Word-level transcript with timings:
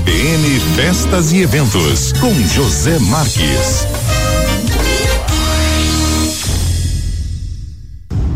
CBN 0.00 0.60
Festas 0.76 1.32
e 1.32 1.42
Eventos, 1.42 2.12
com 2.14 2.32
José 2.46 2.98
Marques. 3.00 3.86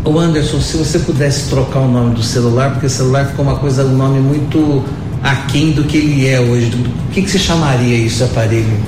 O 0.04 0.18
Anderson, 0.18 0.60
se 0.60 0.76
você 0.76 0.98
pudesse 0.98 1.48
trocar 1.48 1.80
o 1.80 1.88
nome 1.88 2.16
do 2.16 2.22
celular, 2.22 2.72
porque 2.72 2.86
o 2.86 2.90
celular 2.90 3.26
ficou 3.28 3.44
uma 3.44 3.56
coisa, 3.56 3.84
um 3.84 3.96
nome 3.96 4.20
muito 4.20 4.84
aquém 5.22 5.72
do 5.72 5.84
que 5.84 5.96
ele 5.96 6.26
é 6.26 6.38
hoje. 6.38 6.70
O 7.08 7.12
que, 7.12 7.22
que 7.22 7.30
você 7.30 7.38
chamaria 7.38 7.96
isso, 7.96 8.24
aparelho? 8.24 8.78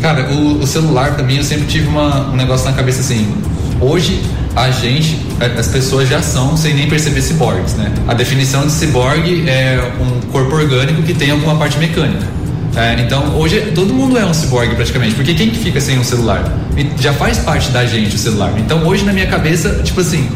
Cara, 0.00 0.30
o, 0.32 0.60
o 0.60 0.66
celular 0.66 1.14
para 1.14 1.24
mim 1.24 1.38
eu 1.38 1.44
sempre 1.44 1.66
tive 1.66 1.88
uma, 1.88 2.30
um 2.30 2.36
negócio 2.36 2.66
na 2.66 2.72
cabeça 2.74 3.00
assim. 3.00 3.34
Hoje 3.80 4.22
a 4.58 4.70
gente, 4.72 5.18
as 5.56 5.68
pessoas 5.68 6.08
já 6.08 6.20
são 6.20 6.56
sem 6.56 6.74
nem 6.74 6.88
perceber 6.88 7.22
ciborgues, 7.22 7.74
né? 7.74 7.92
A 8.08 8.14
definição 8.14 8.66
de 8.66 8.72
ciborgue 8.72 9.48
é 9.48 9.80
um 10.00 10.20
corpo 10.32 10.54
orgânico 10.54 11.02
que 11.02 11.14
tem 11.14 11.30
alguma 11.30 11.56
parte 11.56 11.78
mecânica. 11.78 12.26
É, 12.76 13.00
então, 13.00 13.36
hoje 13.36 13.72
todo 13.74 13.92
mundo 13.94 14.18
é 14.18 14.24
um 14.24 14.34
ciborgue 14.34 14.74
praticamente, 14.74 15.14
porque 15.14 15.34
quem 15.34 15.50
que 15.50 15.58
fica 15.58 15.80
sem 15.80 15.98
um 15.98 16.04
celular? 16.04 16.52
Já 17.00 17.12
faz 17.12 17.38
parte 17.38 17.70
da 17.70 17.86
gente 17.86 18.16
o 18.16 18.18
celular. 18.18 18.52
Então, 18.58 18.86
hoje 18.86 19.04
na 19.04 19.12
minha 19.12 19.26
cabeça, 19.26 19.80
tipo 19.84 20.00
assim, 20.00 20.28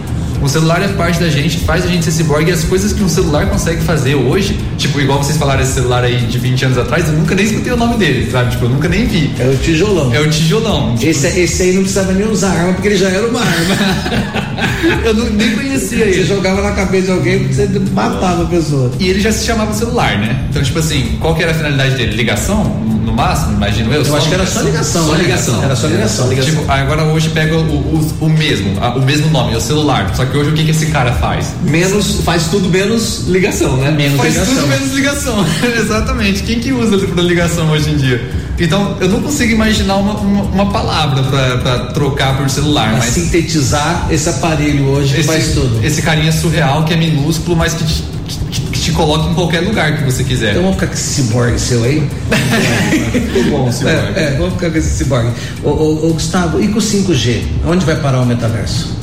o 0.43 0.49
celular 0.49 0.83
é 0.83 0.89
parte 0.89 1.21
da 1.21 1.29
gente, 1.29 1.59
faz 1.61 1.85
a 1.85 1.89
gente 1.89 2.05
ser 2.05 2.11
ciborgue 2.11 2.51
e 2.51 2.53
as 2.53 2.65
coisas 2.65 2.93
que 2.93 3.03
um 3.03 3.09
celular 3.09 3.49
consegue 3.49 3.81
fazer 3.83 4.17
hoje, 4.17 4.59
tipo, 4.77 5.01
igual 5.01 5.23
vocês 5.23 5.39
falaram 5.39 5.63
esse 5.63 5.73
celular 5.73 6.03
aí 6.03 6.17
de 6.17 6.39
20 6.39 6.65
anos 6.65 6.79
atrás, 6.79 7.07
eu 7.07 7.15
nunca 7.15 7.35
nem 7.35 7.45
escutei 7.45 7.73
o 7.73 7.77
nome 7.77 7.97
dele, 7.97 8.29
sabe? 8.31 8.51
Tipo, 8.51 8.65
eu 8.65 8.71
nunca 8.71 8.89
nem 8.89 9.07
vi. 9.07 9.31
É 9.39 9.47
o 9.47 9.57
tijolão. 9.57 10.13
É 10.13 10.21
o 10.21 10.29
tijolão. 10.29 10.97
Tipo... 10.97 11.11
Esse, 11.11 11.27
esse 11.41 11.63
aí 11.63 11.73
não 11.75 11.83
precisava 11.83 12.13
nem 12.13 12.29
usar 12.29 12.51
arma, 12.51 12.73
porque 12.73 12.89
ele 12.89 12.97
já 12.97 13.09
era 13.09 13.27
uma 13.27 13.41
arma. 13.41 13.77
eu 15.05 15.15
não, 15.15 15.31
nem 15.31 15.51
conhecia 15.53 16.05
ele. 16.05 16.15
Você 16.15 16.25
jogava 16.25 16.61
na 16.61 16.73
cabeça 16.73 17.07
de 17.07 17.13
alguém 17.13 17.39
porque 17.39 17.55
você 17.55 17.69
matava 17.93 18.43
a 18.43 18.47
pessoa. 18.47 18.91
E 18.99 19.09
ele 19.09 19.21
já 19.21 19.31
se 19.31 19.47
chamava 19.47 19.73
celular, 19.73 20.19
né? 20.19 20.47
Então, 20.51 20.63
tipo 20.63 20.79
assim, 20.79 21.17
qual 21.21 21.35
que 21.35 21.43
era 21.43 21.53
a 21.53 21.55
finalidade 21.55 21.95
dele? 21.95 22.17
Ligação? 22.17 22.92
No 23.13 23.17
máximo, 23.17 23.53
imagino 23.53 23.93
eu. 23.93 24.03
Eu 24.03 24.17
acho 24.17 24.29
que 24.29 24.35
era 24.35 24.47
só 24.47 24.63
ligação. 24.63 25.07
Só 25.07 25.13
né? 25.13 25.23
ligação. 25.23 25.63
Era 25.63 25.77
só 25.77 25.87
ligação. 25.87 26.29
ligação. 26.29 26.53
Tipo, 26.53 26.73
agora 26.73 27.05
hoje 27.05 27.29
pega 27.29 27.57
o, 27.57 27.61
o, 27.61 28.15
o 28.21 28.29
mesmo, 28.29 28.73
o 28.97 29.01
mesmo 29.01 29.31
nome, 29.31 29.53
é 29.53 29.57
o 29.57 29.61
celular. 29.61 30.11
Só 30.15 30.25
que 30.25 30.37
hoje 30.37 30.51
o 30.51 30.53
que, 30.55 30.65
que 30.65 30.71
esse 30.71 30.87
cara 30.87 31.13
faz? 31.13 31.53
Menos, 31.63 32.21
faz 32.23 32.47
tudo 32.47 32.69
menos 32.69 33.29
ligação, 33.29 33.77
né? 33.77 33.91
Menos 33.91 34.17
faz 34.17 34.35
ligação. 34.35 34.55
tudo 34.55 34.67
menos 34.67 34.95
ligação. 34.95 35.47
Exatamente. 35.79 36.43
Quem 36.43 36.59
que 36.59 36.73
usa 36.73 36.99
para 37.07 37.23
ligação 37.23 37.71
hoje 37.71 37.91
em 37.91 37.97
dia? 37.97 38.31
Então, 38.59 38.97
eu 39.01 39.09
não 39.09 39.21
consigo 39.21 39.53
imaginar 39.53 39.97
uma, 39.97 40.15
uma, 40.15 40.43
uma 40.43 40.71
palavra 40.71 41.23
para 41.23 41.79
trocar 41.87 42.39
por 42.39 42.49
celular. 42.49 42.91
Pra 42.91 42.99
mas 42.99 43.07
sintetizar 43.07 44.07
esse 44.11 44.29
aparelho 44.29 44.87
hoje 44.87 45.19
esse, 45.19 45.27
faz 45.27 45.53
tudo. 45.53 45.85
Esse 45.85 46.01
carinha 46.01 46.33
surreal 46.33 46.85
que 46.85 46.95
é 46.95 46.97
minúsculo, 46.97 47.57
mas 47.57 47.75
que 47.75 47.85
que, 47.85 48.39
que 48.51 48.62
te 48.83 48.91
coloca 48.91 49.31
em 49.31 49.35
qualquer 49.35 49.61
lugar 49.61 49.97
que 49.97 50.03
você 50.03 50.25
quiser. 50.25 50.51
Então 50.51 50.63
vamos 50.63 50.77
ficar 50.77 50.89
com 50.89 50.95
esse 50.95 51.23
ciborgue 51.23 51.59
seu 51.59 51.85
aí. 51.85 52.03
Muito 53.33 53.51
bom 53.51 53.69
o 53.69 53.73
ciborgue. 53.73 54.19
É, 54.19 54.23
é, 54.23 54.37
vamos 54.37 54.55
ficar 54.55 54.71
com 54.71 54.79
esse 54.79 54.91
ciborgue. 54.91 55.31
Ô, 55.63 55.69
ô, 55.69 56.09
ô, 56.09 56.13
Gustavo, 56.15 56.61
e 56.61 56.69
com 56.69 56.79
o 56.79 56.83
5G? 56.83 57.43
Onde 57.65 57.87
vai 57.87 57.97
parar 57.97 58.21
o 58.21 58.27
metaverso? 58.27 58.97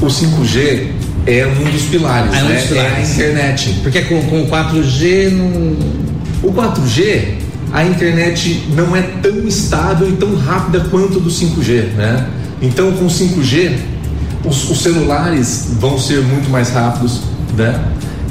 O 0.00 0.06
5G 0.06 0.90
é 1.26 1.46
um 1.46 1.70
dos 1.70 1.82
pilares, 1.84 2.30
ah, 2.34 2.38
é 2.38 2.42
um 2.42 2.48
né? 2.48 2.54
dos 2.56 2.64
pilares. 2.66 2.92
É 2.92 3.00
a 3.00 3.02
internet. 3.02 3.80
Porque 3.82 4.02
com, 4.02 4.22
com 4.24 4.42
o 4.42 4.46
4G 4.46 5.30
não. 5.30 6.04
O 6.42 6.52
4G, 6.52 7.36
a 7.72 7.82
internet 7.84 8.62
não 8.76 8.94
é 8.94 9.00
tão 9.22 9.48
estável 9.48 10.06
e 10.10 10.12
tão 10.12 10.36
rápida 10.36 10.80
quanto 10.90 11.18
do 11.18 11.30
5G, 11.30 11.94
né? 11.94 12.28
Então, 12.60 12.92
com 12.92 13.06
5G, 13.06 13.78
os, 14.44 14.70
os 14.70 14.82
celulares 14.82 15.68
vão 15.80 15.98
ser 15.98 16.20
muito 16.20 16.50
mais 16.50 16.68
rápidos, 16.68 17.22
né? 17.56 17.80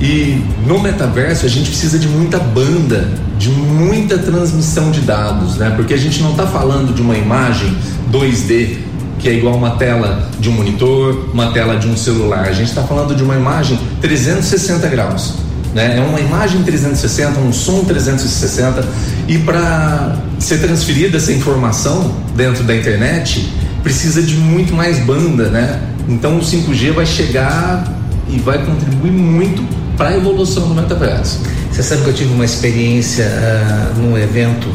E 0.03 0.43
no 0.67 0.79
metaverso 0.81 1.45
a 1.45 1.49
gente 1.49 1.69
precisa 1.69 1.97
de 1.97 2.09
muita 2.09 2.37
banda, 2.37 3.09
de 3.39 3.47
muita 3.49 4.17
transmissão 4.17 4.91
de 4.91 4.99
dados, 4.99 5.55
né? 5.55 5.71
Porque 5.77 5.93
a 5.93 5.97
gente 5.97 6.21
não 6.21 6.31
está 6.31 6.45
falando 6.45 6.93
de 6.93 7.01
uma 7.01 7.15
imagem 7.15 7.73
2D 8.11 8.79
que 9.17 9.29
é 9.29 9.33
igual 9.33 9.55
uma 9.55 9.77
tela 9.77 10.29
de 10.37 10.49
um 10.49 10.51
monitor, 10.51 11.29
uma 11.33 11.53
tela 11.53 11.77
de 11.77 11.87
um 11.87 11.95
celular. 11.95 12.41
A 12.41 12.51
gente 12.51 12.67
está 12.67 12.83
falando 12.83 13.15
de 13.15 13.23
uma 13.23 13.35
imagem 13.37 13.79
360 14.01 14.85
graus. 14.89 15.35
Né? 15.73 15.97
É 15.97 16.01
uma 16.01 16.19
imagem 16.19 16.61
360, 16.63 17.39
um 17.39 17.53
som 17.53 17.85
360 17.85 18.85
e 19.29 19.37
para 19.37 20.17
ser 20.37 20.57
transferida 20.57 21.15
essa 21.15 21.31
informação 21.31 22.13
dentro 22.35 22.65
da 22.65 22.75
internet 22.75 23.49
precisa 23.81 24.21
de 24.21 24.35
muito 24.35 24.73
mais 24.73 24.99
banda, 24.99 25.49
né? 25.49 25.81
Então 26.09 26.37
o 26.37 26.41
5G 26.41 26.91
vai 26.91 27.05
chegar 27.05 27.85
e 28.29 28.37
vai 28.39 28.65
contribuir 28.65 29.11
muito 29.11 29.63
para 29.97 30.09
a 30.09 30.17
evolução 30.17 30.67
do 30.67 30.75
metaverso. 30.75 31.39
Você 31.71 31.83
sabe 31.83 32.03
que 32.03 32.09
eu 32.09 32.13
tive 32.13 32.33
uma 32.33 32.45
experiência 32.45 33.25
uh, 33.25 33.99
num 33.99 34.17
evento 34.17 34.67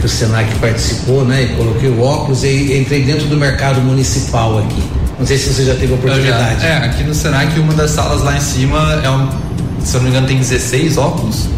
que 0.00 0.06
o 0.06 0.08
Senac 0.08 0.52
participou, 0.56 1.24
né? 1.24 1.44
E 1.44 1.48
coloquei 1.56 1.88
o 1.88 2.00
óculos 2.00 2.44
e 2.44 2.78
entrei 2.78 3.02
dentro 3.02 3.26
do 3.26 3.36
mercado 3.36 3.80
municipal 3.80 4.58
aqui. 4.58 4.82
Não 5.18 5.26
sei 5.26 5.38
se 5.38 5.52
você 5.52 5.64
já 5.64 5.74
teve 5.74 5.92
a 5.92 5.96
oportunidade. 5.96 6.60
Já, 6.60 6.68
é, 6.68 6.76
aqui 6.84 7.02
no 7.02 7.14
Senac, 7.14 7.58
uma 7.58 7.72
das 7.72 7.90
salas 7.90 8.22
lá 8.22 8.36
em 8.36 8.40
cima 8.40 9.00
é 9.02 9.10
um, 9.10 9.28
se 9.82 9.96
eu 9.96 10.00
não 10.00 10.04
me 10.04 10.10
engano, 10.10 10.26
tem 10.26 10.38
16 10.38 10.98
óculos 10.98 11.48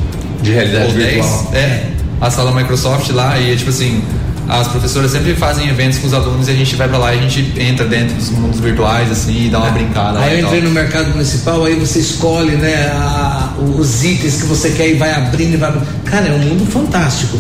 de 0.42 0.52
realidade 0.52 0.86
ou 0.86 0.92
10. 0.92 1.14
virtual. 1.14 1.50
É, 1.54 1.86
a 2.20 2.30
sala 2.30 2.52
Microsoft 2.52 3.10
lá 3.10 3.38
e 3.38 3.52
é 3.52 3.56
tipo 3.56 3.70
assim, 3.70 4.02
as 4.48 4.66
professoras 4.66 5.10
sempre 5.10 5.34
fazem 5.34 5.68
eventos 5.68 5.98
com 5.98 6.06
os 6.06 6.14
alunos 6.14 6.48
e 6.48 6.50
a 6.50 6.54
gente 6.54 6.74
vai 6.74 6.88
pra 6.88 6.96
lá 6.96 7.14
e 7.14 7.18
a 7.18 7.22
gente 7.22 7.60
entra 7.60 7.84
dentro 7.84 8.16
dos 8.16 8.30
mundos 8.30 8.58
virtuais 8.58 9.12
assim 9.12 9.46
e 9.46 9.50
dá 9.50 9.58
uma 9.58 9.68
é. 9.68 9.72
brincada. 9.72 10.20
Aí 10.20 10.40
eu 10.40 10.46
entrei 10.46 10.62
no 10.62 10.70
mercado 10.70 11.10
municipal, 11.10 11.66
aí 11.66 11.74
você 11.74 11.98
escolhe, 11.98 12.56
né, 12.56 12.90
a, 12.94 13.52
os 13.58 14.02
itens 14.02 14.40
que 14.40 14.46
você 14.46 14.70
quer 14.70 14.88
e 14.88 14.94
vai 14.94 15.12
abrindo 15.12 15.52
e 15.52 15.56
vai. 15.58 15.70
Cara, 16.06 16.28
é 16.28 16.32
um 16.32 16.38
mundo 16.38 16.64
fantástico. 16.64 17.38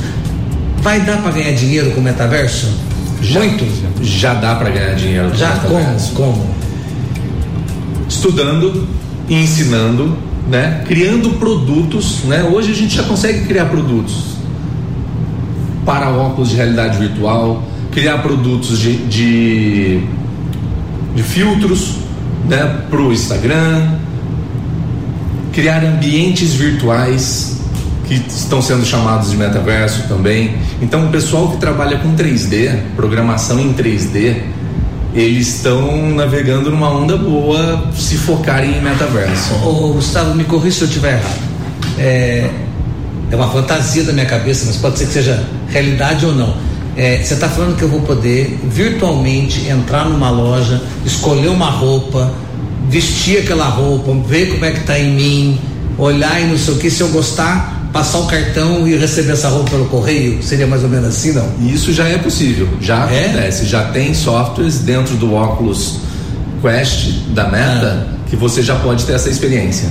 Vai 0.82 1.00
dar 1.00 1.22
para 1.22 1.32
ganhar 1.32 1.52
dinheiro 1.52 1.92
com 1.92 2.00
o 2.00 2.04
metaverso? 2.04 2.68
Já, 3.22 3.40
Muito? 3.40 3.66
Já 4.02 4.34
dá 4.34 4.54
para 4.56 4.68
ganhar 4.68 4.94
dinheiro 4.94 5.30
com 5.30 5.36
já, 5.36 5.54
metaverso. 5.54 6.12
Como? 6.12 6.32
Como? 6.34 6.54
Estudando 8.06 8.86
e 9.28 9.34
ensinando, 9.34 10.16
né? 10.46 10.84
Criando 10.86 11.30
produtos, 11.38 12.24
né? 12.24 12.42
Hoje 12.44 12.70
a 12.70 12.74
gente 12.74 12.94
já 12.94 13.02
consegue 13.02 13.46
criar 13.46 13.64
produtos 13.64 14.37
para 15.88 16.10
óculos 16.10 16.50
de 16.50 16.56
realidade 16.56 16.98
virtual, 16.98 17.62
criar 17.90 18.18
produtos 18.18 18.78
de, 18.78 18.94
de, 19.06 20.02
de 21.14 21.22
filtros, 21.22 21.94
né? 22.46 22.82
Para 22.90 23.00
o 23.00 23.10
Instagram, 23.10 23.92
criar 25.50 25.82
ambientes 25.82 26.52
virtuais 26.52 27.62
que 28.06 28.22
estão 28.28 28.60
sendo 28.60 28.84
chamados 28.84 29.30
de 29.30 29.38
metaverso 29.38 30.06
também. 30.08 30.58
Então, 30.82 31.06
o 31.06 31.08
pessoal 31.08 31.52
que 31.52 31.56
trabalha 31.56 31.96
com 31.96 32.14
3D, 32.14 32.80
programação 32.94 33.58
em 33.58 33.72
3D, 33.72 34.42
eles 35.14 35.56
estão 35.56 36.10
navegando 36.10 36.70
numa 36.70 36.90
onda 36.90 37.16
boa 37.16 37.90
se 37.96 38.18
focarem 38.18 38.76
em 38.76 38.82
metaverso. 38.82 39.54
Ô, 39.64 39.94
Gustavo, 39.94 40.34
me 40.34 40.44
corrija 40.44 40.76
se 40.76 40.82
eu 40.82 40.88
estiver 40.88 41.14
errado. 41.14 41.48
É, 41.98 42.50
é 43.30 43.36
uma 43.36 43.48
fantasia 43.48 44.04
da 44.04 44.12
minha 44.12 44.26
cabeça, 44.26 44.66
mas 44.66 44.76
pode 44.76 44.98
ser 44.98 45.06
que 45.06 45.14
seja 45.14 45.57
realidade 45.68 46.26
ou 46.26 46.34
não. 46.34 46.54
É, 46.96 47.22
você 47.22 47.34
está 47.34 47.48
falando 47.48 47.76
que 47.76 47.82
eu 47.82 47.88
vou 47.88 48.00
poder 48.00 48.58
virtualmente 48.64 49.68
entrar 49.68 50.08
numa 50.08 50.30
loja, 50.30 50.82
escolher 51.06 51.48
uma 51.48 51.70
roupa, 51.70 52.32
vestir 52.88 53.38
aquela 53.38 53.66
roupa, 53.66 54.12
ver 54.26 54.46
como 54.46 54.64
é 54.64 54.72
que 54.72 54.80
está 54.80 54.98
em 54.98 55.12
mim, 55.12 55.60
olhar 55.96 56.40
e 56.40 56.46
não 56.46 56.58
sei 56.58 56.74
o 56.74 56.78
que, 56.78 56.90
se 56.90 57.00
eu 57.00 57.08
gostar, 57.10 57.88
passar 57.92 58.18
o 58.18 58.26
cartão 58.26 58.86
e 58.88 58.96
receber 58.96 59.32
essa 59.32 59.48
roupa 59.48 59.70
pelo 59.70 59.86
correio? 59.86 60.42
Seria 60.42 60.66
mais 60.66 60.82
ou 60.82 60.88
menos 60.88 61.06
assim, 61.06 61.32
não? 61.32 61.48
Isso 61.60 61.92
já 61.92 62.08
é 62.08 62.18
possível, 62.18 62.68
já 62.80 63.08
é? 63.08 63.26
acontece. 63.26 63.66
Já 63.66 63.84
tem 63.84 64.12
softwares 64.12 64.78
dentro 64.80 65.14
do 65.14 65.34
Oculus 65.34 66.00
Quest 66.60 67.10
da 67.28 67.48
Meta 67.48 68.08
ah. 68.10 68.18
que 68.28 68.34
você 68.34 68.60
já 68.60 68.74
pode 68.74 69.04
ter 69.04 69.12
essa 69.12 69.30
experiência. 69.30 69.88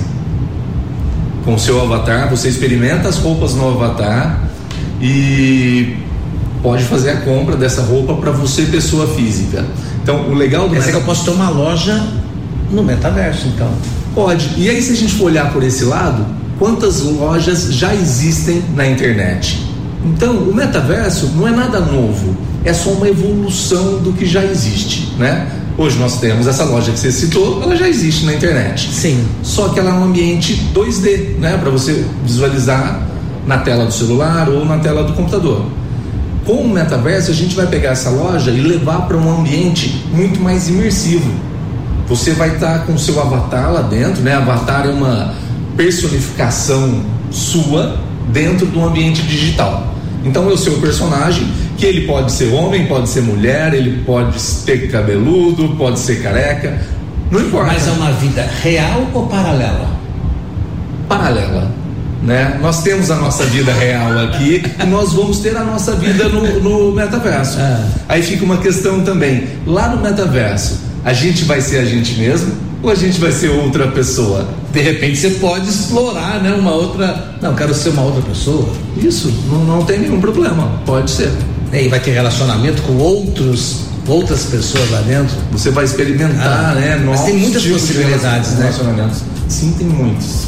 Com 1.44 1.54
o 1.54 1.58
seu 1.58 1.80
avatar, 1.80 2.28
você 2.28 2.48
experimenta 2.48 3.08
as 3.08 3.16
roupas 3.16 3.54
no 3.54 3.68
avatar 3.70 4.47
e 5.00 5.96
pode 6.62 6.84
fazer 6.84 7.10
a 7.10 7.16
compra 7.20 7.56
dessa 7.56 7.82
roupa 7.82 8.14
para 8.14 8.30
você, 8.30 8.62
pessoa 8.62 9.06
física. 9.08 9.64
Então, 10.02 10.28
o 10.28 10.34
legal 10.34 10.68
do 10.68 10.74
Quer 10.74 10.80
dizer 10.80 10.90
que 10.92 10.96
eu 10.96 11.02
posso 11.02 11.24
ter 11.24 11.30
uma 11.30 11.50
loja 11.50 12.02
no 12.70 12.82
metaverso, 12.82 13.46
então. 13.48 13.70
Pode. 14.14 14.54
E 14.56 14.68
aí, 14.68 14.82
se 14.82 14.92
a 14.92 14.96
gente 14.96 15.14
for 15.14 15.26
olhar 15.26 15.52
por 15.52 15.62
esse 15.62 15.84
lado, 15.84 16.24
quantas 16.58 17.02
lojas 17.02 17.72
já 17.72 17.94
existem 17.94 18.62
na 18.74 18.86
internet. 18.86 19.66
Então, 20.04 20.34
o 20.36 20.54
metaverso 20.54 21.30
não 21.36 21.46
é 21.46 21.50
nada 21.50 21.80
novo, 21.80 22.36
é 22.64 22.72
só 22.72 22.90
uma 22.90 23.08
evolução 23.08 23.98
do 23.98 24.12
que 24.12 24.26
já 24.26 24.44
existe, 24.44 25.12
né? 25.18 25.48
Hoje 25.76 25.96
nós 25.98 26.18
temos 26.18 26.48
essa 26.48 26.64
loja 26.64 26.90
que 26.90 26.98
você 26.98 27.12
citou, 27.12 27.62
ela 27.62 27.76
já 27.76 27.88
existe 27.88 28.24
na 28.24 28.34
internet. 28.34 28.90
Sim. 28.92 29.24
Só 29.44 29.68
que 29.68 29.78
ela 29.78 29.90
é 29.90 29.92
um 29.92 30.04
ambiente 30.04 30.60
2D, 30.74 31.38
né, 31.38 31.56
para 31.56 31.70
você 31.70 32.04
visualizar 32.24 33.06
na 33.48 33.56
tela 33.56 33.86
do 33.86 33.92
celular 33.92 34.46
ou 34.50 34.62
na 34.62 34.76
tela 34.78 35.02
do 35.02 35.14
computador. 35.14 35.64
Com 36.44 36.52
o 36.52 36.68
metaverso, 36.68 37.30
a 37.30 37.34
gente 37.34 37.56
vai 37.56 37.66
pegar 37.66 37.90
essa 37.90 38.10
loja 38.10 38.50
e 38.50 38.60
levar 38.60 39.08
para 39.08 39.16
um 39.16 39.40
ambiente 39.40 40.04
muito 40.12 40.38
mais 40.38 40.68
imersivo. 40.68 41.30
Você 42.08 42.32
vai 42.32 42.54
estar 42.54 42.80
tá 42.80 42.84
com 42.84 42.92
o 42.92 42.98
seu 42.98 43.18
avatar 43.18 43.72
lá 43.72 43.80
dentro, 43.80 44.22
né? 44.22 44.34
Avatar 44.34 44.86
é 44.86 44.90
uma 44.90 45.34
personificação 45.78 47.02
sua, 47.30 47.98
dentro 48.28 48.66
do 48.66 48.84
ambiente 48.84 49.22
digital. 49.22 49.94
Então 50.24 50.46
eu 50.50 50.56
sou 50.58 50.74
o 50.74 50.80
personagem 50.80 51.48
que 51.78 51.86
ele 51.86 52.06
pode 52.06 52.32
ser 52.32 52.52
homem, 52.52 52.86
pode 52.86 53.08
ser 53.08 53.22
mulher, 53.22 53.72
ele 53.72 54.02
pode 54.04 54.38
ter 54.66 54.90
cabeludo, 54.90 55.74
pode 55.78 55.98
ser 55.98 56.22
careca, 56.22 56.78
não 57.30 57.40
importa. 57.40 57.72
Mas 57.72 57.88
é 57.88 57.92
uma 57.92 58.12
vida 58.12 58.46
real 58.62 59.06
ou 59.14 59.26
paralela? 59.26 59.88
Paralela. 61.08 61.77
Né? 62.22 62.58
Nós 62.60 62.82
temos 62.82 63.10
a 63.10 63.16
nossa 63.16 63.44
vida 63.44 63.72
real 63.72 64.18
aqui 64.18 64.62
e 64.82 64.86
nós 64.86 65.12
vamos 65.12 65.38
ter 65.38 65.56
a 65.56 65.62
nossa 65.62 65.94
vida 65.94 66.28
no, 66.28 66.60
no 66.60 66.92
metaverso. 66.92 67.60
É. 67.60 67.84
Aí 68.08 68.22
fica 68.22 68.44
uma 68.44 68.56
questão 68.58 69.02
também. 69.02 69.46
Lá 69.66 69.88
no 69.88 70.02
metaverso, 70.02 70.80
a 71.04 71.12
gente 71.12 71.44
vai 71.44 71.60
ser 71.60 71.78
a 71.78 71.84
gente 71.84 72.18
mesmo 72.18 72.52
ou 72.82 72.90
a 72.90 72.94
gente 72.94 73.20
vai 73.20 73.32
ser 73.32 73.50
outra 73.50 73.88
pessoa? 73.88 74.48
De 74.72 74.80
repente 74.80 75.16
você 75.16 75.30
pode 75.30 75.68
explorar, 75.68 76.42
né? 76.42 76.52
Uma 76.52 76.72
outra. 76.72 77.34
Não, 77.40 77.54
quero 77.54 77.74
ser 77.74 77.90
uma 77.90 78.02
outra 78.02 78.22
pessoa. 78.22 78.68
Isso, 78.96 79.32
não, 79.48 79.64
não 79.64 79.84
tem 79.84 80.00
nenhum 80.00 80.20
problema. 80.20 80.80
Pode 80.84 81.10
ser. 81.10 81.30
E 81.72 81.88
vai 81.88 82.00
ter 82.00 82.12
relacionamento 82.12 82.82
com 82.82 82.94
outros, 82.96 83.80
outras 84.06 84.44
pessoas 84.44 84.90
lá 84.90 85.00
dentro. 85.02 85.36
Você 85.52 85.70
vai 85.70 85.84
experimentar, 85.84 86.72
Ah, 86.72 86.74
né? 86.74 87.02
mas 87.04 87.22
tem 87.22 87.36
muitas 87.36 87.64
possibilidades, 87.64 88.52
né? 88.52 88.64
relacionamentos. 88.64 89.22
Sim, 89.48 89.74
tem 89.78 89.86
muitos. 89.86 90.47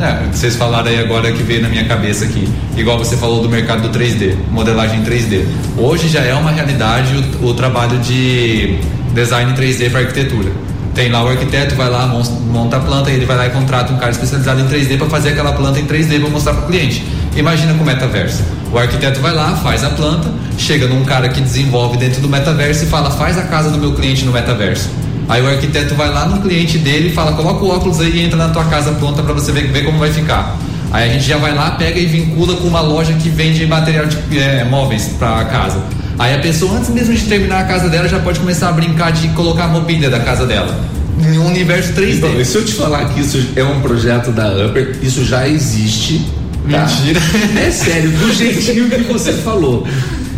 É, 0.00 0.26
vocês 0.32 0.56
falaram 0.56 0.88
aí 0.88 0.98
agora 0.98 1.30
que 1.32 1.42
veio 1.42 1.62
na 1.62 1.68
minha 1.68 1.84
cabeça 1.84 2.24
aqui. 2.24 2.48
Igual 2.76 2.98
você 2.98 3.16
falou 3.16 3.40
do 3.42 3.48
mercado 3.48 3.88
do 3.88 3.96
3D, 3.98 4.34
modelagem 4.50 5.02
3D. 5.02 5.44
Hoje 5.76 6.08
já 6.08 6.20
é 6.20 6.34
uma 6.34 6.50
realidade 6.50 7.12
o, 7.40 7.46
o 7.48 7.54
trabalho 7.54 7.98
de 7.98 8.78
design 9.14 9.52
3D 9.54 9.90
para 9.90 10.00
arquitetura. 10.00 10.50
Tem 10.94 11.10
lá 11.10 11.24
o 11.24 11.28
arquiteto, 11.28 11.74
vai 11.74 11.88
lá, 11.88 12.06
mon- 12.06 12.22
monta 12.52 12.76
a 12.76 12.80
planta 12.80 13.10
ele 13.10 13.24
vai 13.24 13.36
lá 13.36 13.46
e 13.46 13.50
contrata 13.50 13.92
um 13.92 13.96
cara 13.96 14.10
especializado 14.10 14.60
em 14.60 14.66
3D 14.66 14.98
para 14.98 15.08
fazer 15.08 15.30
aquela 15.30 15.52
planta 15.52 15.78
em 15.80 15.86
3D 15.86 16.20
para 16.20 16.28
mostrar 16.28 16.52
para 16.54 16.64
o 16.64 16.66
cliente. 16.66 17.02
Imagina 17.34 17.72
com 17.74 17.82
o 17.82 17.86
metaverso. 17.86 18.42
O 18.70 18.78
arquiteto 18.78 19.20
vai 19.20 19.32
lá, 19.34 19.56
faz 19.56 19.84
a 19.84 19.90
planta, 19.90 20.30
chega 20.58 20.86
num 20.86 21.02
cara 21.04 21.28
que 21.30 21.40
desenvolve 21.40 21.96
dentro 21.96 22.20
do 22.20 22.28
metaverso 22.28 22.84
e 22.84 22.86
fala: 22.88 23.10
faz 23.10 23.38
a 23.38 23.42
casa 23.44 23.70
do 23.70 23.78
meu 23.78 23.94
cliente 23.94 24.24
no 24.24 24.32
metaverso. 24.32 24.90
Aí 25.32 25.40
o 25.40 25.48
arquiteto 25.48 25.94
vai 25.94 26.10
lá 26.10 26.28
no 26.28 26.42
cliente 26.42 26.76
dele 26.76 27.08
e 27.08 27.12
fala: 27.12 27.32
coloca 27.32 27.64
o 27.64 27.68
óculos 27.70 27.98
aí 28.00 28.18
e 28.18 28.20
entra 28.20 28.36
na 28.36 28.50
tua 28.50 28.66
casa 28.66 28.92
pronta 28.92 29.22
para 29.22 29.32
você 29.32 29.50
ver, 29.50 29.66
ver 29.72 29.82
como 29.82 29.98
vai 29.98 30.12
ficar. 30.12 30.58
Aí 30.90 31.08
a 31.08 31.12
gente 31.14 31.24
já 31.24 31.38
vai 31.38 31.54
lá, 31.54 31.70
pega 31.70 31.98
e 31.98 32.04
vincula 32.04 32.54
com 32.56 32.68
uma 32.68 32.82
loja 32.82 33.14
que 33.14 33.30
vende 33.30 33.64
material 33.64 34.04
de 34.04 34.38
é, 34.38 34.62
móveis 34.64 35.08
para 35.18 35.42
casa. 35.46 35.82
Aí 36.18 36.34
a 36.34 36.38
pessoa, 36.38 36.76
antes 36.76 36.90
mesmo 36.90 37.14
de 37.14 37.22
terminar 37.22 37.60
a 37.60 37.64
casa 37.64 37.88
dela, 37.88 38.06
já 38.06 38.18
pode 38.18 38.40
começar 38.40 38.68
a 38.68 38.72
brincar 38.72 39.10
de 39.10 39.28
colocar 39.28 39.64
a 39.64 39.68
mobília 39.68 40.10
da 40.10 40.20
casa 40.20 40.44
dela. 40.44 40.78
Em 41.18 41.38
um 41.38 41.46
universo 41.46 41.94
3D. 41.94 42.16
Então, 42.16 42.38
e 42.38 42.44
se 42.44 42.54
eu 42.54 42.66
te 42.66 42.74
falar 42.74 43.06
que 43.06 43.20
isso 43.20 43.42
é 43.56 43.64
um 43.64 43.80
projeto 43.80 44.32
da 44.32 44.66
Upper, 44.66 44.98
isso 45.02 45.24
já 45.24 45.48
existe. 45.48 46.26
tá? 46.70 46.80
Mentira. 46.80 47.20
É 47.58 47.70
sério, 47.70 48.10
do 48.10 48.34
jeitinho 48.34 48.90
que 48.90 49.10
você 49.10 49.32
falou. 49.32 49.88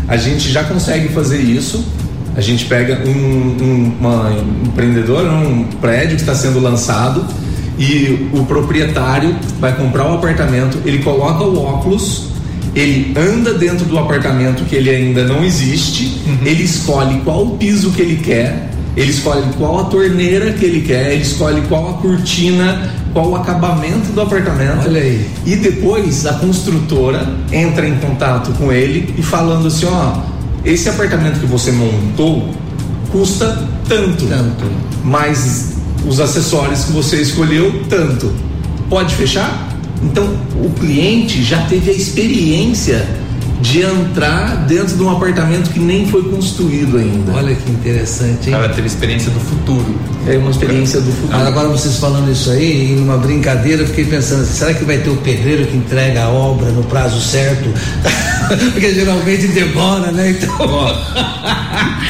A 0.06 0.17
gente 0.17 0.52
já 0.52 0.62
consegue 0.62 1.08
fazer 1.08 1.41
isso. 1.41 1.85
A 2.36 2.40
gente 2.40 2.64
pega 2.64 3.02
um, 3.08 3.10
um 3.10 3.92
uma 4.00 4.32
empreendedor, 4.64 5.25
um 5.25 5.64
prédio 5.81 6.16
que 6.16 6.22
está 6.22 6.34
sendo 6.34 6.60
lançado 6.60 7.25
e 7.78 8.28
o 8.32 8.44
proprietário 8.44 9.36
vai 9.60 9.75
comprar 9.76 10.10
o 10.10 10.14
apartamento, 10.14 10.78
ele 10.84 10.98
coloca 10.98 11.44
o 11.44 11.58
óculos, 11.62 12.28
ele 12.75 13.14
anda 13.16 13.54
dentro 13.54 13.84
do 13.84 13.98
apartamento 13.98 14.64
que 14.64 14.75
ele 14.75 14.90
ainda 14.90 15.25
não 15.25 15.44
existe, 15.44 16.20
ele 16.44 16.62
escolhe 16.62 17.20
qual 17.20 17.46
o 17.46 17.50
piso 17.56 17.90
que 17.90 18.02
ele 18.02 18.16
quer, 18.16 18.70
ele 18.96 19.10
escolhe 19.10 19.42
qual 19.56 19.81
a 19.81 19.84
torneira 19.84 20.52
que 20.52 20.64
ele 20.64 20.82
quer, 20.82 21.12
ele 21.12 21.22
escolhe 21.22 21.60
qual 21.62 21.90
a 21.90 21.92
cortina, 21.94 22.92
qual 23.12 23.31
o 23.31 23.36
acabamento 23.36 24.12
do 24.12 24.20
apartamento. 24.20 24.86
Olha 24.86 25.00
aí. 25.00 25.28
E 25.44 25.56
depois 25.56 26.26
a 26.26 26.34
construtora 26.34 27.26
entra 27.50 27.88
em 27.88 27.96
contato 27.96 28.52
com 28.52 28.72
ele 28.72 29.12
e 29.19 29.22
falando 29.22 29.66
assim, 29.66 29.86
ó, 29.86 30.33
esse 30.64 30.88
apartamento 30.88 31.40
que 31.40 31.46
você 31.46 31.70
montou 31.70 32.49
custa 33.12 33.69
tanto, 33.88 34.26
Tanto. 34.26 34.64
mas 35.05 35.75
os 36.06 36.19
acessórios 36.20 36.84
que 36.84 36.93
você 36.93 37.20
escolheu 37.22 37.84
tanto. 37.88 38.32
Pode 38.88 39.14
fechar? 39.14 39.69
Então 40.02 40.37
o 40.62 40.70
cliente 40.70 41.43
já 41.43 41.62
teve 41.66 41.90
a 41.90 41.94
experiência 41.94 43.06
de 43.64 43.81
entrar 43.81 44.66
dentro 44.66 44.94
de 44.94 45.02
um 45.02 45.11
apartamento 45.11 45.70
que 45.70 45.78
nem 45.78 46.06
foi 46.06 46.22
construído 46.25 46.99
ainda. 46.99 47.32
Olha 47.32 47.55
que 47.55 47.70
interessante, 47.70 48.50
hein? 48.50 48.52
cara 48.52 48.69
teve 48.69 48.87
experiência 48.87 49.31
do 49.31 49.40
futuro. 49.40 49.99
É 50.28 50.37
uma 50.37 50.50
experiência 50.50 51.00
do 51.00 51.11
futuro. 51.11 51.32
Ah, 51.32 51.49
Agora 51.49 51.69
vocês 51.69 51.96
falando 51.96 52.31
isso 52.31 52.50
aí, 52.50 52.93
em 52.93 53.02
uma 53.02 53.16
brincadeira, 53.16 53.82
eu 53.82 53.87
fiquei 53.87 54.05
pensando 54.05 54.43
assim, 54.43 54.52
será 54.52 54.75
que 54.75 54.84
vai 54.84 54.99
ter 54.99 55.08
o 55.08 55.16
pedreiro 55.16 55.66
que 55.66 55.78
entrega 55.78 56.25
a 56.25 56.28
obra 56.28 56.70
no 56.72 56.84
prazo 56.84 57.19
certo? 57.22 57.70
Porque 58.75 58.93
geralmente 58.93 59.46
demora, 59.46 60.12
né? 60.12 60.37
Então. 60.38 60.55
Ó, 60.60 60.94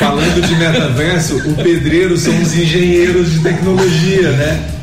falando 0.01 0.45
de 0.45 0.57
metaverso, 0.57 1.37
o 1.37 1.55
pedreiro 1.55 2.19
são 2.19 2.37
os 2.43 2.53
engenheiros 2.53 3.31
de 3.31 3.39
tecnologia, 3.39 4.33
né? 4.33 4.74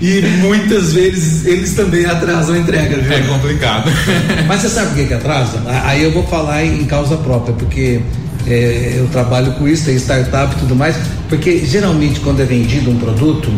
E 0.00 0.22
muitas 0.40 0.92
vezes 0.92 1.46
eles 1.46 1.74
também 1.74 2.04
atrasam 2.04 2.54
a 2.54 2.58
entrega, 2.58 2.96
viu? 2.98 3.12
É 3.12 3.20
complicado. 3.22 3.90
Mas 4.48 4.62
você 4.62 4.68
sabe 4.68 4.88
por 4.88 4.96
que, 4.96 5.04
que 5.06 5.14
atrasa? 5.14 5.62
Aí 5.84 6.02
eu 6.02 6.12
vou 6.12 6.26
falar 6.26 6.64
em, 6.64 6.80
em 6.80 6.84
causa 6.84 7.16
própria, 7.16 7.54
porque 7.54 8.00
é, 8.46 8.94
eu 8.96 9.06
trabalho 9.08 9.52
com 9.52 9.68
isso, 9.68 9.84
tem 9.84 9.96
startup 9.96 10.54
e 10.54 10.58
tudo 10.58 10.74
mais, 10.74 10.96
porque 11.28 11.64
geralmente 11.64 12.20
quando 12.20 12.40
é 12.40 12.44
vendido 12.44 12.90
um 12.90 12.98
produto, 12.98 13.50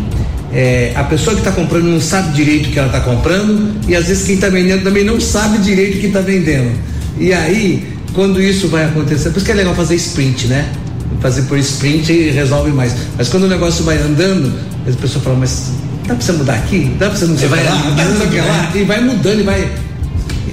é, 0.53 0.93
a 0.95 1.05
pessoa 1.05 1.35
que 1.35 1.41
está 1.41 1.51
comprando 1.51 1.85
não 1.85 2.01
sabe 2.01 2.33
direito 2.33 2.69
o 2.69 2.73
que 2.73 2.79
ela 2.79 2.89
está 2.89 3.01
comprando 3.01 3.75
e 3.89 3.95
às 3.97 4.07
vezes 4.07 4.25
quem 4.25 4.37
está 4.37 4.49
vendendo 4.49 4.85
também 4.85 5.05
não 5.05 5.21
sabe 5.21 5.59
direito 5.59 5.97
o 5.97 6.01
que 6.01 6.07
está 6.07 6.21
vendendo. 6.21 6.71
E 7.19 7.33
aí, 7.33 7.89
quando 8.13 8.41
isso 8.41 8.69
vai 8.69 8.85
acontecer, 8.85 9.31
por 9.31 9.39
isso 9.39 9.47
que 9.47 9.53
é 9.53 9.55
legal 9.55 9.75
fazer 9.75 9.97
sprint, 9.97 10.47
né? 10.47 10.71
Fazer 11.21 11.43
por 11.43 11.59
sprint 11.59 12.13
e 12.13 12.31
resolve 12.31 12.71
mais. 12.71 12.95
Mas 13.17 13.29
quando 13.29 13.45
o 13.45 13.49
negócio 13.49 13.85
vai 13.85 13.97
andando, 13.99 14.53
as 14.87 14.95
pessoas 14.95 15.25
falam, 15.25 15.41
mas 15.41 15.71
dá 16.07 16.15
pra 16.15 16.21
você 16.25 16.33
mudar 16.33 16.55
aqui? 16.55 16.95
Dá 16.99 17.09
pra 17.09 17.19
você 17.19 17.27
não 17.27 17.39
sei 17.39 17.49
vai 17.49 17.65
lá? 17.65 17.71
Dá 17.71 17.79
pra 17.81 17.91
mudando, 17.91 18.31
você 18.31 18.41
lá? 18.41 18.71
E 18.75 18.85
vai 18.85 19.01
mudando 19.01 19.41
e 19.41 19.43
vai. 19.43 19.73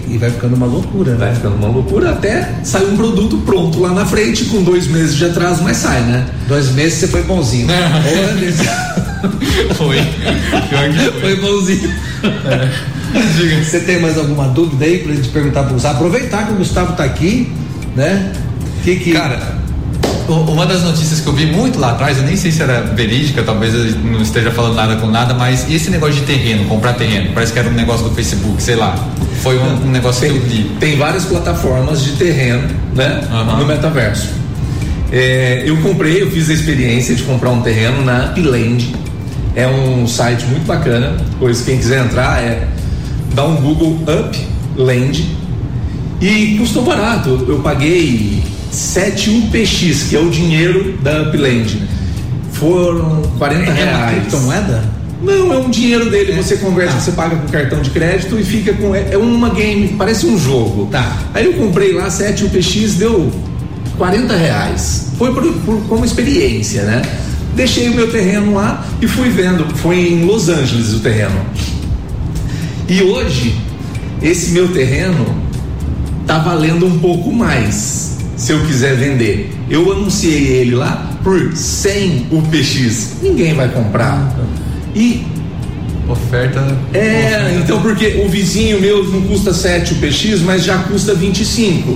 E 0.07 0.18
vai 0.18 0.30
ficando 0.30 0.56
uma 0.57 0.65
loucura, 0.65 1.15
Vai 1.15 1.30
né? 1.30 1.36
ficando 1.36 1.56
uma 1.56 1.69
loucura 1.69 2.12
até 2.12 2.56
sair 2.65 2.86
um 2.86 2.98
produto 2.98 3.38
pronto 3.45 3.80
lá 3.80 3.94
na 3.94 4.06
frente, 4.06 4.44
com 4.45 4.62
dois 4.62 4.88
meses 4.88 5.15
de 5.15 5.24
atraso, 5.25 5.63
mas 5.63 5.77
sai, 5.77 6.01
né? 6.01 6.27
Dois 6.50 6.69
meses 6.71 7.00
você 7.00 7.07
foi 7.07 7.24
bonzinho. 7.24 7.68
Anderson, 7.71 8.63
Foi. 9.75 9.98
Pior 10.69 10.89
que 10.89 10.98
foi. 10.98 11.21
foi 11.21 11.36
bonzinho. 11.38 11.94
Diga. 13.38 13.63
Você 13.63 13.80
tem 13.81 14.01
mais 14.01 14.18
alguma 14.18 14.48
dúvida 14.50 14.83
aí 14.83 15.00
pra 15.00 15.13
gente 15.13 15.30
perguntar 15.30 15.63
pro 15.63 15.74
Gustavo? 15.75 15.96
Aproveitar 15.96 16.48
que 16.48 16.53
o 16.53 16.55
Gustavo 16.58 16.93
tá 16.93 17.03
aqui, 17.03 17.51
né? 17.96 18.34
Que 18.84 18.96
que. 18.98 19.13
Cara, 19.13 19.61
uma 20.33 20.65
das 20.65 20.83
notícias 20.83 21.19
que 21.19 21.27
eu 21.27 21.33
vi 21.33 21.45
muito 21.45 21.79
lá 21.79 21.91
atrás, 21.91 22.17
eu 22.17 22.23
nem 22.23 22.35
sei 22.35 22.51
se 22.51 22.61
era 22.61 22.81
verídica, 22.81 23.43
talvez 23.43 23.73
eu 23.73 23.95
não 24.00 24.21
esteja 24.21 24.51
falando 24.51 24.75
nada 24.75 24.95
com 24.95 25.07
nada, 25.07 25.33
mas 25.33 25.69
esse 25.69 25.89
negócio 25.89 26.15
de 26.15 26.21
terreno, 26.21 26.65
comprar 26.65 26.93
terreno, 26.93 27.31
parece 27.33 27.53
que 27.53 27.59
era 27.59 27.69
um 27.69 27.73
negócio 27.73 28.07
do 28.07 28.15
Facebook, 28.15 28.61
sei 28.61 28.75
lá. 28.75 28.95
Foi 29.41 29.57
um, 29.57 29.88
um 29.88 29.91
negócio 29.91 30.21
que 30.21 30.27
Tem, 30.27 30.38
eu 30.38 30.47
li. 30.47 30.71
tem 30.79 30.97
várias 30.97 31.25
plataformas 31.25 32.03
de 32.03 32.11
terreno, 32.11 32.67
né? 32.95 33.21
Aham. 33.31 33.57
No 33.57 33.65
metaverso. 33.65 34.29
É, 35.11 35.63
eu 35.65 35.75
comprei, 35.81 36.21
eu 36.21 36.31
fiz 36.31 36.50
a 36.50 36.53
experiência 36.53 37.13
de 37.13 37.23
comprar 37.23 37.50
um 37.50 37.61
terreno 37.61 38.03
na 38.03 38.33
Upland. 38.38 38.95
É 39.55 39.67
um 39.67 40.07
site 40.07 40.45
muito 40.45 40.65
bacana. 40.65 41.17
Pois 41.39 41.61
quem 41.61 41.77
quiser 41.77 42.05
entrar 42.05 42.41
é 42.41 42.67
dá 43.33 43.45
um 43.45 43.55
Google 43.55 44.00
Upland 44.07 45.25
e 46.21 46.55
custou 46.59 46.83
barato. 46.83 47.45
Eu 47.47 47.59
paguei 47.59 48.41
71px, 48.71 50.09
que 50.09 50.15
é 50.15 50.19
o 50.19 50.29
dinheiro 50.29 50.97
da 51.01 51.23
Upland. 51.23 51.81
Foram 52.53 53.21
40 53.37 53.63
é 53.63 53.65
uma 53.65 53.73
reais. 53.73 54.17
criptomoeda? 54.21 54.83
Não, 55.21 55.53
é 55.53 55.57
um 55.57 55.69
dinheiro 55.69 56.09
dele, 56.09 56.33
você 56.33 56.57
converte, 56.57 56.93
Tá. 56.93 56.99
você 56.99 57.11
paga 57.11 57.35
com 57.35 57.47
cartão 57.47 57.81
de 57.81 57.91
crédito 57.91 58.39
e 58.39 58.43
fica 58.43 58.73
com. 58.73 58.95
É, 58.95 59.09
é 59.11 59.17
uma 59.17 59.49
game, 59.49 59.89
parece 59.89 60.25
um 60.25 60.37
jogo. 60.37 60.87
Tá. 60.91 61.15
Aí 61.33 61.45
eu 61.45 61.53
comprei 61.53 61.93
lá 61.93 62.09
7 62.09 62.45
UPX, 62.45 62.95
deu 62.95 63.31
40 63.97 64.35
reais. 64.35 65.09
Foi 65.17 65.31
por, 65.33 65.43
por- 65.65 65.81
como 65.87 66.03
experiência, 66.03 66.83
né? 66.83 67.01
Deixei 67.55 67.89
o 67.89 67.93
meu 67.93 68.11
terreno 68.11 68.55
lá 68.55 68.83
e 69.01 69.07
fui 69.07 69.29
vendo. 69.29 69.65
Foi 69.77 69.97
em 70.13 70.25
Los 70.25 70.49
Angeles 70.49 70.93
o 70.93 70.99
terreno. 71.01 71.39
E 72.89 73.03
hoje, 73.03 73.55
esse 74.23 74.51
meu 74.51 74.69
terreno 74.69 75.25
tá 76.25 76.39
valendo 76.39 76.85
um 76.87 76.97
pouco 76.99 77.31
mais. 77.31 78.17
Se 78.41 78.53
eu 78.53 78.60
quiser 78.65 78.95
vender, 78.95 79.51
eu 79.69 79.91
anunciei 79.91 80.48
ele 80.48 80.74
lá 80.74 81.15
por 81.24 81.55
100 81.55 82.25
UPX. 82.31 83.17
Ninguém 83.21 83.53
vai 83.53 83.69
comprar. 83.69 84.36
E 84.95 85.24
Oferta. 86.10 86.75
é, 86.91 87.62
então 87.63 87.79
porque 87.83 88.24
o 88.25 88.27
vizinho 88.27 88.81
meu 88.81 89.03
não 89.03 89.21
custa 89.21 89.53
7 89.53 89.93
UPX, 89.93 90.41
mas 90.41 90.63
já 90.63 90.79
custa 90.79 91.13
25. 91.13 91.95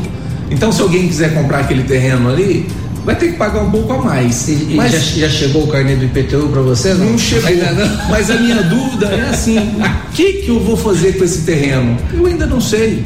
Então 0.51 0.71
se 0.71 0.83
alguém 0.83 1.07
quiser 1.07 1.33
comprar 1.33 1.61
aquele 1.61 1.81
terreno 1.81 2.29
ali, 2.29 2.67
vai 3.03 3.15
ter 3.15 3.31
que 3.31 3.37
pagar 3.37 3.63
um 3.63 3.71
pouco 3.71 3.93
a 3.93 4.03
mais. 4.03 4.47
E, 4.47 4.75
mas 4.75 4.91
já, 4.91 4.99
já 4.99 5.29
chegou 5.29 5.63
o 5.63 5.67
carnê 5.67 5.95
do 5.95 6.05
IPTU 6.05 6.49
pra 6.49 6.61
você? 6.61 6.93
Não, 6.93 7.05
não 7.07 7.17
chegou. 7.17 7.49
Ainda 7.49 7.71
não? 7.71 7.97
Mas 8.07 8.29
a 8.29 8.35
minha 8.35 8.61
dúvida 8.61 9.07
é 9.07 9.29
assim: 9.31 9.57
o 9.57 10.11
que, 10.13 10.33
que 10.33 10.49
eu 10.49 10.59
vou 10.59 10.77
fazer 10.77 11.17
com 11.17 11.23
esse 11.23 11.39
terreno? 11.39 11.97
Eu 12.13 12.27
ainda 12.27 12.45
não 12.45 12.61
sei. 12.61 13.03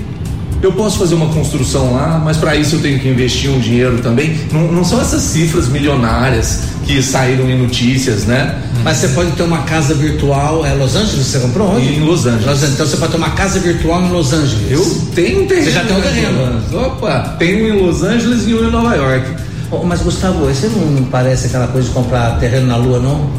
Eu 0.61 0.73
posso 0.73 0.99
fazer 0.99 1.15
uma 1.15 1.27
construção 1.27 1.93
lá, 1.93 2.21
mas 2.23 2.35
para 2.35 2.55
isso 2.55 2.75
eu 2.75 2.81
tenho 2.81 2.99
que 2.99 3.07
investir 3.07 3.49
um 3.49 3.59
dinheiro 3.59 3.99
também. 3.99 4.37
Não, 4.51 4.69
não 4.71 4.83
são 4.83 4.99
essas 4.99 5.21
cifras 5.21 5.69
milionárias 5.69 6.63
que 6.85 7.01
saíram 7.01 7.49
em 7.49 7.57
notícias, 7.57 8.25
né? 8.25 8.61
Mas 8.83 8.97
você 8.97 9.09
pode 9.09 9.31
ter 9.31 9.43
uma 9.43 9.59
casa 9.59 9.93
virtual. 9.93 10.65
É 10.65 10.73
Los 10.73 10.95
Angeles? 10.95 11.27
Você 11.27 11.39
comprou 11.39 11.75
onde? 11.75 11.87
Em 11.87 12.01
Los 12.01 12.25
Angeles. 12.25 12.45
Los 12.45 12.57
Angeles. 12.57 12.73
Então 12.73 12.85
você 12.85 12.97
pode 12.97 13.11
ter 13.11 13.17
uma 13.17 13.29
casa 13.31 13.59
virtual 13.59 14.01
em 14.01 14.09
Los 14.09 14.33
Angeles. 14.33 14.69
Eu 14.69 15.01
tenho 15.15 15.43
um 15.43 15.47
terreno. 15.47 15.65
Você 15.65 15.71
já 15.71 15.83
tem 15.85 15.97
um 15.97 16.01
terreno. 16.01 16.61
Opa, 16.73 17.35
tem 17.39 17.63
um 17.63 17.75
em 17.75 17.81
Los 17.81 18.03
Angeles 18.03 18.45
e 18.45 18.53
um 18.53 18.67
em 18.67 18.71
Nova 18.71 18.95
York. 18.95 19.27
Oh, 19.71 19.83
mas 19.83 20.01
Gustavo, 20.01 20.45
você 20.45 20.67
não 20.67 21.05
parece 21.05 21.47
aquela 21.47 21.67
coisa 21.67 21.87
de 21.87 21.93
comprar 21.93 22.37
terreno 22.39 22.67
na 22.67 22.75
lua, 22.75 22.99
não? 22.99 23.29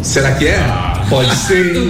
Será 0.00 0.32
que 0.32 0.46
é? 0.46 0.91
Pode 1.08 1.34
ser. 1.36 1.76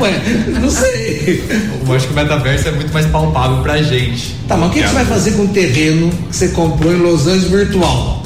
Ué, 0.00 0.22
não 0.60 0.70
sei. 0.70 1.44
Eu 1.86 1.94
acho 1.94 2.06
que 2.06 2.12
o 2.12 2.16
metaverso 2.16 2.68
é 2.68 2.72
muito 2.72 2.92
mais 2.92 3.06
palpável 3.06 3.58
pra 3.62 3.82
gente. 3.82 4.36
Tá, 4.48 4.56
mas 4.56 4.70
o 4.70 4.72
que, 4.72 4.82
que 4.82 4.88
você 4.88 4.94
vai 4.94 5.04
fazer 5.04 5.32
com 5.32 5.44
o 5.44 5.48
terreno 5.48 6.10
que 6.30 6.36
você 6.36 6.48
comprou 6.48 6.92
em 6.92 6.98
Los 6.98 7.26
Angeles 7.26 7.50
virtual? 7.50 8.22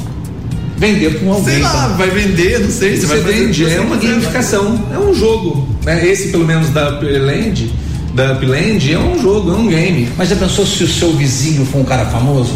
Vender 0.76 1.20
com 1.20 1.32
alguém. 1.32 1.54
Sei 1.54 1.62
lá, 1.62 1.84
então. 1.86 1.96
vai 1.98 2.10
vender, 2.10 2.60
não 2.60 2.70
sei. 2.70 2.96
Você, 2.96 3.06
Você 3.06 3.06
vai 3.06 3.20
vende, 3.20 3.70
é 3.70 3.80
uma 3.80 3.96
gamificação, 3.96 4.82
é 4.92 4.98
um 4.98 5.12
jogo. 5.14 5.68
Né? 5.84 6.06
Esse, 6.08 6.28
pelo 6.28 6.46
menos, 6.46 6.70
da 6.70 6.90
Upland, 6.90 7.70
da 8.14 8.32
Upland, 8.32 8.92
é 8.92 8.98
um 8.98 9.20
jogo, 9.20 9.52
é 9.52 9.56
um 9.56 9.68
game. 9.68 10.08
Mas 10.16 10.30
já 10.30 10.36
pensou 10.36 10.64
se 10.66 10.82
o 10.84 10.88
seu 10.88 11.12
vizinho 11.12 11.66
for 11.66 11.80
um 11.80 11.84
cara 11.84 12.06
famoso? 12.06 12.54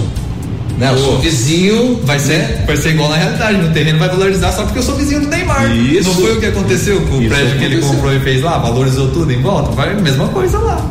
Né? 0.79 0.91
O 0.91 1.19
vizinho 1.19 2.01
Vai 2.05 2.19
ser, 2.19 2.39
né? 2.39 2.65
vai 2.67 2.77
ser 2.77 2.91
igual 2.91 3.09
na 3.09 3.17
realidade, 3.17 3.59
meu 3.59 3.73
terreno 3.73 3.99
vai 3.99 4.09
valorizar 4.09 4.51
só 4.51 4.65
porque 4.65 4.81
eu 4.81 4.83
sou 4.83 4.97
vizinho 4.97 5.21
do 5.21 5.29
Neymar. 5.29 5.71
Isso. 5.77 6.09
Não 6.09 6.17
foi 6.17 6.37
o 6.37 6.41
que 6.41 6.47
aconteceu 6.47 7.01
com 7.03 7.17
o 7.17 7.23
Isso 7.23 7.29
prédio 7.33 7.59
que 7.59 7.65
ele 7.65 7.81
comprou 7.81 8.13
e 8.13 8.21
fez 8.21 8.43
lá, 8.43 8.59
valorizou 8.59 9.09
tudo 9.13 9.33
em 9.33 9.41
volta? 9.41 9.71
Vai 9.71 9.93
a 9.93 9.95
mesma 9.95 10.27
coisa 10.29 10.59
lá. 10.59 10.85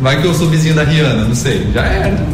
Vai 0.00 0.20
que 0.20 0.26
eu 0.26 0.34
sou 0.34 0.48
vizinho 0.48 0.74
da 0.74 0.84
Rihanna, 0.84 1.24
não 1.24 1.34
sei. 1.34 1.66
Já 1.72 1.82
era. 1.82 2.24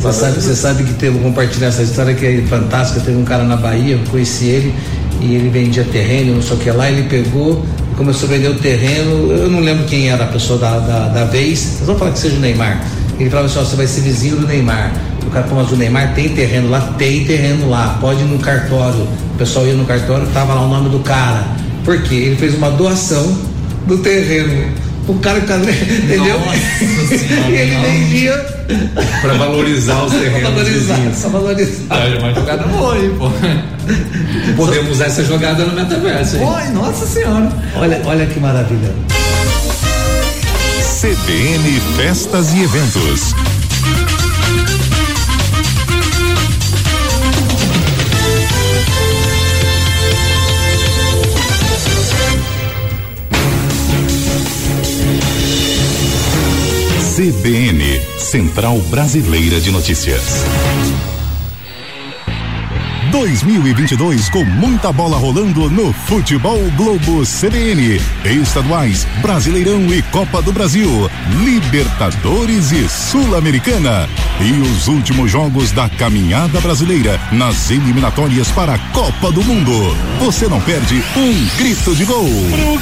Você 0.00 0.12
sabe, 0.12 0.40
você 0.40 0.54
sabe 0.54 0.84
que 0.84 0.94
teve, 0.94 1.18
vou 1.18 1.30
compartilhar 1.30 1.68
essa 1.68 1.82
história 1.82 2.14
que 2.14 2.24
é 2.24 2.42
fantástica. 2.48 3.00
Teve 3.00 3.18
um 3.18 3.24
cara 3.24 3.44
na 3.44 3.56
Bahia, 3.56 3.96
eu 3.96 4.00
conheci 4.10 4.46
ele, 4.46 4.74
e 5.20 5.34
ele 5.34 5.48
vendia 5.48 5.84
terreno, 5.84 6.36
não 6.36 6.42
sei 6.42 6.56
o 6.56 6.60
que 6.60 6.70
lá. 6.70 6.90
Ele 6.90 7.08
pegou 7.08 7.64
e 7.92 7.96
começou 7.96 8.28
a 8.28 8.32
vender 8.32 8.48
o 8.48 8.54
terreno. 8.54 9.32
Eu 9.32 9.50
não 9.50 9.60
lembro 9.60 9.84
quem 9.84 10.08
era 10.08 10.24
a 10.24 10.28
pessoa 10.28 10.58
da, 10.58 10.78
da, 10.78 11.08
da 11.08 11.24
vez, 11.24 11.80
vão 11.84 11.98
falar 11.98 12.12
que 12.12 12.18
seja 12.18 12.36
o 12.36 12.40
Neymar. 12.40 12.82
Ele 13.18 13.28
falava 13.28 13.46
assim: 13.46 13.58
ó, 13.58 13.62
você 13.64 13.76
vai 13.76 13.86
ser 13.86 14.00
vizinho 14.00 14.36
do 14.36 14.46
Neymar. 14.46 14.92
O 15.28 15.30
cara 15.30 15.46
falou, 15.46 15.62
mas 15.62 15.72
o 15.72 15.76
Neymar 15.76 16.14
tem 16.14 16.30
terreno 16.30 16.70
lá? 16.70 16.80
Tem 16.98 17.22
terreno 17.24 17.68
lá, 17.68 17.98
pode 18.00 18.20
ir 18.22 18.24
no 18.24 18.38
cartório. 18.38 19.02
O 19.34 19.38
pessoal 19.38 19.66
ia 19.66 19.74
no 19.74 19.84
cartório, 19.84 20.26
tava 20.28 20.54
lá 20.54 20.62
o 20.62 20.68
nome 20.68 20.88
do 20.88 21.00
cara. 21.00 21.44
Por 21.84 22.00
quê? 22.02 22.14
Ele 22.14 22.36
fez 22.36 22.54
uma 22.54 22.70
doação 22.70 23.36
do 23.86 23.98
terreno. 23.98 24.72
O 25.06 25.14
cara 25.20 25.40
que 25.40 25.46
tá, 25.48 25.56
entendeu? 25.56 26.38
Nossa 26.40 27.18
Senhora, 27.18 27.50
e 27.50 27.54
ele 27.56 27.74
não. 27.74 27.82
vendia 27.82 28.46
Para 29.22 29.34
valorizar 29.34 30.02
os 30.04 30.12
Pra 30.12 30.20
terrenos 30.20 30.50
valorizar, 30.50 30.94
vizinhos. 30.96 31.18
pra 31.20 31.28
valorizar. 31.30 31.94
É 31.96 32.18
uma 32.18 32.34
jogada 32.34 32.62
boa 32.64 32.94
aí, 32.94 33.14
pô. 33.18 33.30
Podemos 34.56 34.90
usar 34.92 35.06
essa 35.06 35.24
jogada 35.24 35.64
no 35.64 35.74
metaverso. 35.74 36.36
hein? 36.36 36.42
Oi, 36.44 36.68
nossa 36.72 37.06
senhora. 37.06 37.50
Olha, 37.76 38.00
olha 38.04 38.26
que 38.26 38.40
maravilha. 38.40 38.92
CBN 41.00 41.80
Festas 41.96 42.52
e 42.54 42.62
Eventos. 42.64 43.34
CBN, 57.18 57.82
Central 58.16 58.78
Brasileira 58.82 59.60
de 59.60 59.72
Notícias. 59.72 60.22
2022 63.10 64.30
com 64.30 64.44
muita 64.44 64.92
bola 64.92 65.16
rolando 65.16 65.68
no 65.68 65.92
Futebol 65.92 66.60
Globo 66.76 67.24
CBN. 67.26 68.00
Estaduais, 68.24 69.04
Brasileirão 69.20 69.92
e 69.92 70.00
Copa 70.12 70.40
do 70.40 70.52
Brasil, 70.52 70.88
Libertadores 71.44 72.70
e 72.70 72.88
Sul-Americana. 72.88 74.08
E 74.40 74.52
os 74.60 74.86
últimos 74.86 75.28
jogos 75.28 75.72
da 75.72 75.88
caminhada 75.88 76.60
brasileira 76.60 77.20
nas 77.32 77.68
eliminatórias 77.72 78.48
para 78.52 78.74
a 78.74 78.78
Copa 78.92 79.32
do 79.32 79.42
Mundo. 79.42 79.72
Você 80.20 80.46
não 80.46 80.60
perde 80.60 81.02
um 81.16 81.56
grito 81.56 81.96
de 81.96 82.04
gol. 82.04 82.28
O 82.28 82.78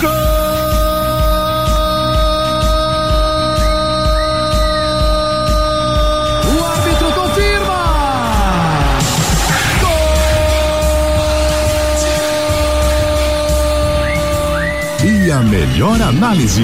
E 15.26 15.30
a 15.32 15.40
melhor 15.40 16.00
análise. 16.00 16.62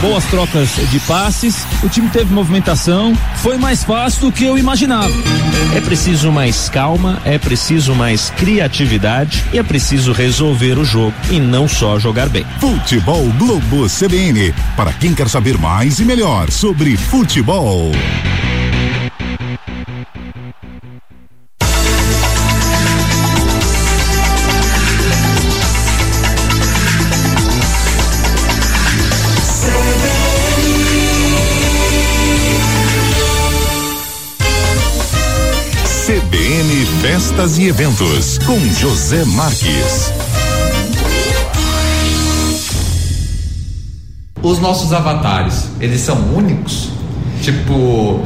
Boas 0.00 0.24
trocas 0.26 0.68
de 0.88 1.00
passes, 1.00 1.66
o 1.82 1.88
time 1.88 2.08
teve 2.08 2.32
movimentação, 2.32 3.12
foi 3.38 3.58
mais 3.58 3.82
fácil 3.82 4.20
do 4.20 4.32
que 4.32 4.44
eu 4.44 4.56
imaginava. 4.56 5.10
É 5.74 5.80
preciso 5.80 6.30
mais 6.30 6.68
calma, 6.68 7.20
é 7.24 7.40
preciso 7.40 7.92
mais 7.92 8.30
criatividade 8.30 9.44
e 9.52 9.58
é 9.58 9.64
preciso 9.64 10.12
resolver 10.12 10.78
o 10.78 10.84
jogo 10.84 11.12
e 11.28 11.40
não 11.40 11.66
só 11.66 11.98
jogar 11.98 12.28
bem. 12.28 12.46
Futebol 12.60 13.24
Globo 13.32 13.88
CBN. 13.88 14.54
Para 14.76 14.92
quem 14.92 15.12
quer 15.12 15.28
saber 15.28 15.58
mais 15.58 15.98
e 15.98 16.04
melhor 16.04 16.52
sobre 16.52 16.96
futebol. 16.96 17.90
Festas 37.34 37.58
e 37.58 37.66
Eventos 37.66 38.38
com 38.38 38.58
José 38.60 39.24
Marques. 39.24 40.12
Os 44.40 44.60
nossos 44.60 44.92
avatares, 44.92 45.68
eles 45.80 46.00
são 46.00 46.16
únicos? 46.34 46.90
Tipo, 47.42 48.20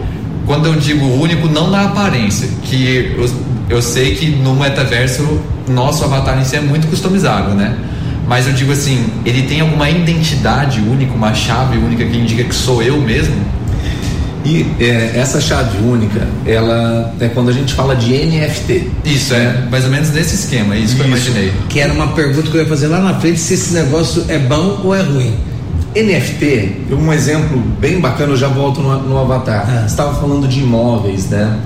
quando 0.47 0.67
eu 0.67 0.75
digo 0.75 1.07
único, 1.07 1.49
não 1.49 1.71
na 1.71 1.87
aparência, 1.87 2.49
que 2.63 3.15
eu, 3.17 3.31
eu 3.71 3.83
sei 3.83 4.15
que 4.15 4.27
no 4.31 4.55
metaverso 4.55 5.41
nosso 5.69 6.05
avatar 6.05 6.39
em 6.39 6.45
si 6.45 6.57
é 6.57 6.61
muito 6.61 6.87
customizável, 6.89 7.55
né? 7.55 7.79
Mas 8.27 8.47
eu 8.47 8.53
digo 8.53 8.73
assim, 8.73 9.07
ele 9.25 9.43
tem 9.45 9.61
alguma 9.61 9.89
identidade 9.89 10.81
única, 10.81 11.15
uma 11.15 11.33
chave 11.33 11.79
única 11.79 12.05
que 12.05 12.17
indica 12.17 12.45
que 12.45 12.55
sou 12.55 12.83
eu 12.83 13.01
mesmo? 13.01 13.37
E 14.49 14.67
é, 14.81 15.13
essa 15.17 15.43
chave 15.43 15.77
única, 15.87 16.27
ela 16.47 17.13
é 17.21 17.29
quando 17.29 17.51
a 17.51 17.53
gente 17.53 17.75
fala 17.75 17.95
de 17.95 18.15
NFT. 18.15 18.91
Isso, 19.05 19.35
é 19.35 19.67
mais 19.71 19.85
ou 19.85 19.91
menos 19.91 20.11
nesse 20.11 20.37
esquema, 20.37 20.75
é 20.75 20.79
isso, 20.79 20.97
que 20.97 21.03
eu 21.03 21.07
Isso. 21.07 21.29
imaginei. 21.29 21.53
Que 21.69 21.81
era 21.81 21.93
uma 21.93 22.09
pergunta 22.09 22.51
que 22.51 22.57
eu 22.57 22.63
ia 22.63 22.67
fazer 22.67 22.87
lá 22.87 22.99
na 22.99 23.21
frente 23.21 23.39
se 23.39 23.53
esse 23.53 23.75
negócio 23.75 24.25
é 24.27 24.39
bom 24.39 24.81
ou 24.85 24.95
é 24.95 25.03
ruim. 25.03 25.35
NFT, 25.95 26.87
um 26.93 27.13
exemplo 27.13 27.59
bem 27.79 28.01
bacana, 28.01 28.33
eu 28.33 28.39
já 28.39 28.49
volto 28.49 28.81
no, 28.81 29.03
no 29.03 29.19
Avatar. 29.19 29.67
Ah. 29.69 29.81
Você 29.81 29.87
estava 29.87 30.19
falando 30.19 30.49
de 30.49 30.61
imóveis, 30.61 31.27
né? 31.27 31.59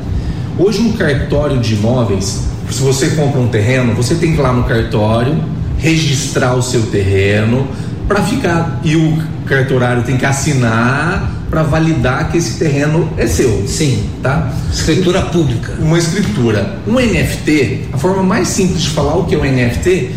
Hoje 0.58 0.80
um 0.80 0.92
cartório 0.94 1.60
de 1.60 1.74
imóveis, 1.74 2.48
se 2.68 2.82
você 2.82 3.10
compra 3.10 3.40
um 3.40 3.46
terreno, 3.46 3.94
você 3.94 4.16
tem 4.16 4.32
que 4.32 4.40
ir 4.40 4.42
lá 4.42 4.52
no 4.52 4.64
cartório, 4.64 5.36
registrar 5.78 6.54
o 6.54 6.62
seu 6.62 6.82
terreno 6.86 7.68
para 8.08 8.22
ficar 8.24 8.80
e 8.82 8.96
o 8.96 9.22
cartorário 9.46 10.02
tem 10.02 10.16
que 10.16 10.26
assinar 10.26 11.41
para 11.52 11.62
validar 11.64 12.32
que 12.32 12.38
esse 12.38 12.59
terreno 12.59 13.11
é 13.18 13.26
seu. 13.26 13.68
Sim. 13.68 14.04
Tá? 14.23 14.50
Escritura 14.73 15.21
pública. 15.21 15.75
uma 15.78 15.99
escritura. 15.99 16.78
Um 16.88 16.94
NFT, 16.94 17.88
a 17.92 17.99
forma 17.99 18.23
mais 18.23 18.49
simples 18.49 18.80
de 18.80 18.88
falar 18.88 19.16
o 19.16 19.25
que 19.25 19.35
é 19.35 19.38
um 19.38 19.44
NFT 19.44 20.12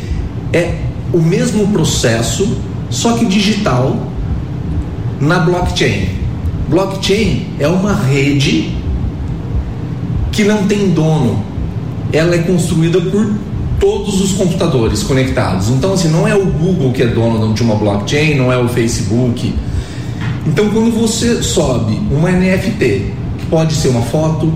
é 0.54 0.76
o 1.12 1.20
mesmo 1.20 1.68
processo, 1.74 2.58
só 2.90 3.18
que 3.18 3.26
digital 3.26 3.98
na 5.20 5.40
blockchain. 5.40 6.08
Blockchain 6.70 7.48
é 7.60 7.68
uma 7.68 7.94
rede 7.94 8.74
que 10.32 10.46
não 10.46 10.66
tem 10.68 10.92
dono. 10.92 11.44
Ela 12.14 12.36
é 12.36 12.40
construída 12.40 13.02
por 13.02 13.30
todos 13.78 14.22
os 14.22 14.32
computadores 14.32 15.04
conectados. 15.04 15.68
Então, 15.68 15.96
assim, 15.96 16.08
não 16.08 16.26
é 16.26 16.34
o 16.34 16.46
Google 16.46 16.94
que 16.94 17.04
é 17.04 17.08
dono 17.08 17.54
de 17.54 17.62
uma 17.62 17.76
blockchain, 17.76 18.36
não 18.36 18.54
é 18.54 18.58
o 18.58 18.70
Facebook. 18.70 19.54
Então, 20.46 20.70
quando 20.70 20.92
você 20.92 21.42
sobe 21.42 22.00
uma 22.12 22.32
NFT, 22.32 23.14
que 23.38 23.46
pode 23.50 23.74
ser 23.74 23.90
uma 23.90 24.02
foto, 24.04 24.54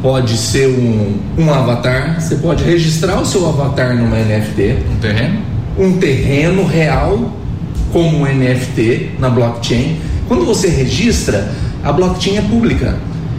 pode 0.00 0.36
ser 0.36 0.68
um, 0.68 1.18
um 1.36 1.52
avatar, 1.52 2.20
você 2.20 2.36
pode 2.36 2.64
registrar 2.64 3.20
o 3.20 3.26
seu 3.26 3.48
avatar 3.48 3.96
numa 3.96 4.16
NFT, 4.16 4.78
Um 4.92 5.00
terreno? 5.00 5.38
um 5.78 5.92
terreno 5.98 6.64
real 6.66 7.32
como 7.92 8.18
um 8.18 8.26
NFT 8.26 9.12
na 9.18 9.28
blockchain. 9.28 9.98
Quando 10.26 10.44
você 10.44 10.68
registra, 10.68 11.52
A 11.84 11.92
blockchain 11.92 12.36
é 12.38 12.42
pública. 12.42 12.98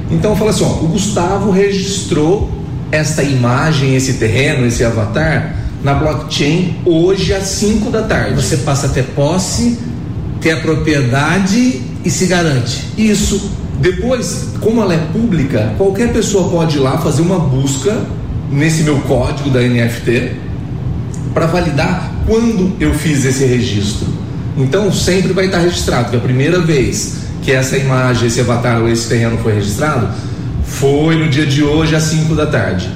Então 0.09 0.35
fala 0.35 0.51
assim, 0.51 0.63
ó, 0.63 0.67
o 0.67 0.87
Gustavo 0.87 1.51
registrou 1.51 2.49
essa 2.91 3.21
imagem, 3.21 3.95
esse 3.95 4.13
terreno, 4.13 4.65
esse 4.65 4.83
avatar 4.83 5.55
na 5.83 5.93
blockchain 5.93 6.77
hoje 6.85 7.33
às 7.33 7.43
5 7.43 7.89
da 7.91 8.03
tarde. 8.03 8.35
Você 8.35 8.57
passa 8.57 8.87
a 8.87 8.89
ter 8.89 9.03
posse, 9.03 9.77
ter 10.41 10.51
a 10.51 10.57
propriedade 10.57 11.81
e 12.03 12.09
se 12.09 12.25
garante. 12.25 12.85
Isso. 12.97 13.51
Depois, 13.79 14.49
como 14.59 14.81
ela 14.81 14.93
é 14.93 14.97
pública, 15.13 15.73
qualquer 15.77 16.11
pessoa 16.11 16.49
pode 16.49 16.77
ir 16.77 16.79
lá 16.79 16.97
fazer 16.97 17.21
uma 17.21 17.39
busca 17.39 17.97
nesse 18.51 18.83
meu 18.83 18.99
código 19.01 19.49
da 19.49 19.61
NFT 19.61 20.33
para 21.33 21.45
validar 21.45 22.11
quando 22.25 22.73
eu 22.79 22.93
fiz 22.93 23.23
esse 23.23 23.45
registro. 23.45 24.07
Então 24.57 24.91
sempre 24.91 25.31
vai 25.31 25.45
estar 25.45 25.59
registrado 25.59 26.09
que 26.09 26.17
a 26.17 26.19
primeira 26.19 26.59
vez 26.59 27.19
que 27.41 27.51
essa 27.51 27.77
imagem, 27.77 28.27
esse 28.27 28.41
avatar 28.41 28.81
ou 28.81 28.89
esse 28.89 29.07
terreno 29.07 29.37
foi 29.37 29.53
registrado 29.53 30.09
foi 30.65 31.15
no 31.15 31.29
dia 31.29 31.45
de 31.45 31.63
hoje 31.63 31.95
às 31.95 32.03
5 32.03 32.35
da 32.35 32.45
tarde. 32.45 32.89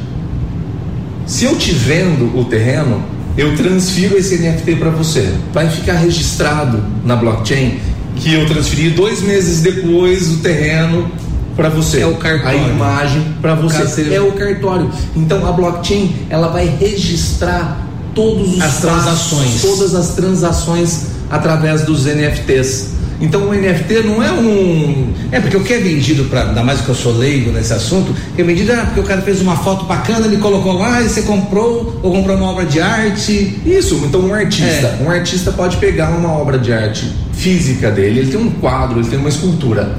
Se 1.26 1.46
eu 1.46 1.56
te 1.56 1.72
vendo 1.72 2.38
o 2.38 2.46
terreno, 2.46 3.04
eu 3.38 3.56
transfiro 3.56 4.18
esse 4.18 4.38
NFT 4.38 4.76
para 4.76 4.90
você. 4.90 5.34
Vai 5.52 5.70
ficar 5.70 5.94
registrado 5.94 6.84
na 7.04 7.16
blockchain 7.16 7.80
que 8.16 8.34
eu 8.34 8.46
transferi 8.48 8.90
dois 8.92 9.22
meses 9.22 9.62
depois 9.62 10.32
o 10.32 10.38
terreno 10.38 11.12
para 11.56 11.70
você. 11.70 12.02
É 12.02 12.08
o 12.08 12.16
cartório. 12.16 12.60
A 12.60 12.68
imagem 12.68 13.36
para 13.42 13.56
você. 13.56 14.14
É 14.14 14.22
o 14.22 14.32
cartório. 14.34 14.90
Então 15.16 15.48
a 15.48 15.52
blockchain 15.52 16.16
ela 16.30 16.48
vai 16.48 16.66
registrar 16.66 17.88
todos 18.14 18.56
os 18.56 18.62
as 18.62 18.78
transações, 18.78 19.62
todas 19.62 19.96
as 19.96 20.10
transações 20.10 21.08
através 21.30 21.82
dos 21.84 22.06
NFTs. 22.06 22.94
Então 23.24 23.48
o 23.48 23.54
NFT 23.54 24.04
não 24.04 24.22
é 24.22 24.30
um. 24.34 25.14
É 25.32 25.40
porque 25.40 25.56
o 25.56 25.64
que 25.64 25.72
é 25.72 25.80
vendido 25.80 26.26
para, 26.26 26.50
ainda 26.50 26.62
mais 26.62 26.82
que 26.82 26.90
eu 26.90 26.94
sou 26.94 27.18
leigo 27.18 27.52
nesse 27.52 27.72
assunto, 27.72 28.14
que 28.36 28.42
é 28.42 28.44
vendido 28.44 28.74
é 28.74 28.84
porque 28.84 29.00
o 29.00 29.04
cara 29.04 29.22
fez 29.22 29.42
uma 29.42 29.56
foto 29.56 29.86
bacana, 29.86 30.26
ele 30.26 30.38
colocou 30.38 30.74
lá 30.74 31.02
e 31.02 31.08
você 31.08 31.22
comprou, 31.22 32.02
ou 32.04 32.12
comprou 32.12 32.36
uma 32.36 32.52
obra 32.52 32.66
de 32.66 32.82
arte. 32.82 33.62
Isso, 33.66 33.96
então 34.04 34.20
um 34.20 34.34
artista. 34.34 34.98
É. 35.00 35.00
Um 35.02 35.10
artista 35.10 35.54
pode 35.54 35.78
pegar 35.78 36.10
uma 36.10 36.34
obra 36.34 36.60
de 36.60 36.74
arte 36.74 37.10
física 37.32 37.90
dele, 37.90 38.20
ele 38.20 38.32
tem 38.32 38.42
um 38.42 38.52
quadro, 38.52 39.00
ele 39.00 39.08
tem 39.08 39.18
uma 39.18 39.30
escultura. 39.30 39.96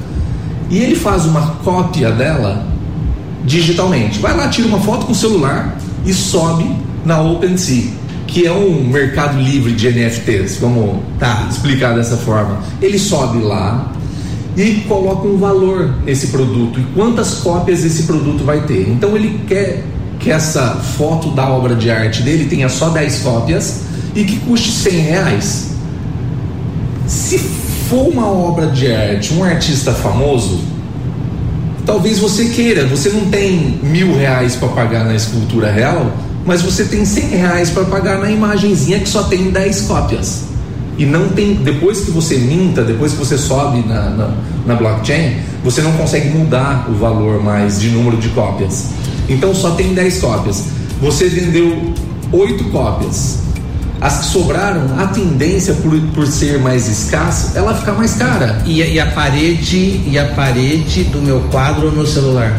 E 0.69 0.77
ele 0.77 0.95
faz 0.95 1.25
uma 1.25 1.55
cópia 1.63 2.11
dela 2.11 2.63
digitalmente. 3.43 4.19
Vai 4.19 4.37
lá, 4.37 4.49
tira 4.49 4.67
uma 4.67 4.79
foto 4.79 5.07
com 5.07 5.13
o 5.13 5.15
celular 5.15 5.75
e 6.05 6.13
sobe 6.13 6.69
na 7.03 7.19
OpenSea 7.21 8.04
que 8.27 8.45
é 8.45 8.51
um 8.51 8.83
mercado 8.83 9.39
livre 9.39 9.73
de 9.73 9.89
NFTs, 9.89 10.57
vamos 10.57 10.99
tá. 11.19 11.47
explicar 11.49 11.95
dessa 11.95 12.17
forma. 12.17 12.59
Ele 12.81 12.97
sobe 12.97 13.39
lá 13.39 13.91
e 14.57 14.85
coloca 14.87 15.27
um 15.27 15.37
valor 15.37 15.93
nesse 16.05 16.27
produto 16.27 16.79
e 16.79 16.83
quantas 16.93 17.35
cópias 17.35 17.83
esse 17.83 18.03
produto 18.03 18.43
vai 18.43 18.61
ter. 18.61 18.89
Então 18.89 19.15
ele 19.15 19.41
quer 19.47 19.83
que 20.19 20.31
essa 20.31 20.75
foto 20.97 21.31
da 21.31 21.49
obra 21.49 21.75
de 21.75 21.91
arte 21.91 22.23
dele 22.23 22.45
tenha 22.45 22.69
só 22.69 22.89
10 22.89 23.19
cópias 23.19 23.81
e 24.15 24.23
que 24.23 24.37
custe 24.39 24.71
100 24.71 24.93
reais. 25.01 25.71
Se 27.05 27.37
for 27.37 28.07
uma 28.07 28.27
obra 28.27 28.67
de 28.67 28.91
arte, 28.91 29.33
um 29.33 29.43
artista 29.43 29.91
famoso, 29.91 30.59
talvez 31.85 32.17
você 32.17 32.45
queira, 32.45 32.87
você 32.87 33.09
não 33.09 33.25
tem 33.25 33.79
mil 33.83 34.17
reais 34.17 34.55
para 34.55 34.69
pagar 34.69 35.05
na 35.05 35.13
escultura 35.13 35.71
real, 35.71 36.11
mas 36.45 36.61
você 36.61 36.85
tem 36.85 37.03
100 37.03 37.29
reais 37.29 37.69
para 37.71 37.83
pagar 37.85 38.19
na 38.19 38.29
imagenzinha 38.29 38.99
que 38.99 39.09
só 39.09 39.23
tem 39.23 39.49
10 39.49 39.81
cópias. 39.81 40.43
E 40.97 41.05
não 41.05 41.27
tem, 41.29 41.55
depois 41.55 42.01
que 42.01 42.11
você 42.11 42.37
minta, 42.37 42.83
depois 42.83 43.13
que 43.13 43.17
você 43.17 43.37
sobe 43.37 43.85
na, 43.85 44.09
na, 44.11 44.33
na 44.65 44.75
blockchain, 44.75 45.37
você 45.63 45.81
não 45.81 45.91
consegue 45.93 46.29
mudar 46.29 46.87
o 46.89 46.93
valor 46.93 47.43
mais 47.43 47.81
de 47.81 47.89
número 47.89 48.15
de 48.17 48.29
cópias. 48.29 48.91
Então 49.27 49.53
só 49.53 49.71
tem 49.71 49.93
10 49.93 50.19
cópias. 50.19 50.63
Você 51.01 51.27
vendeu 51.27 51.93
8 52.31 52.63
cópias. 52.65 53.39
As 53.99 54.19
que 54.19 54.25
sobraram, 54.25 54.99
a 54.99 55.07
tendência 55.07 55.73
por, 55.73 55.99
por 56.13 56.27
ser 56.27 56.59
mais 56.59 56.87
escassa, 56.87 57.57
ela 57.57 57.73
fica 57.73 57.91
mais 57.93 58.13
cara. 58.13 58.61
E, 58.65 58.81
e 58.81 58.99
a 58.99 59.07
parede 59.07 60.01
e 60.05 60.17
a 60.19 60.25
parede 60.33 61.05
do 61.05 61.19
meu 61.21 61.39
quadro 61.51 61.91
no 61.91 62.05
celular? 62.05 62.55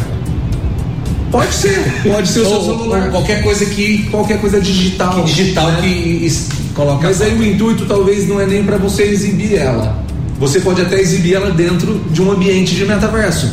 Pode 1.30 1.52
ser, 1.54 2.02
pode 2.04 2.28
ser 2.28 2.40
o 2.40 2.48
seu 2.48 2.60
celular. 2.62 3.10
qualquer 3.10 3.42
coisa 3.42 3.66
que. 3.66 4.04
Qualquer 4.10 4.40
coisa 4.40 4.60
digital. 4.60 5.14
Que 5.14 5.22
digital 5.22 5.72
né? 5.72 5.80
que 5.82 6.30
coloca. 6.74 7.06
Mas 7.06 7.20
aí 7.20 7.34
o 7.34 7.44
intuito 7.44 7.84
talvez 7.86 8.28
não 8.28 8.40
é 8.40 8.46
nem 8.46 8.62
para 8.62 8.76
você 8.76 9.04
exibir 9.04 9.54
ela. 9.54 10.04
Você 10.38 10.60
pode 10.60 10.82
até 10.82 11.00
exibir 11.00 11.34
ela 11.34 11.50
dentro 11.50 12.00
de 12.10 12.22
um 12.22 12.30
ambiente 12.30 12.74
de 12.74 12.84
metaverso. 12.84 13.50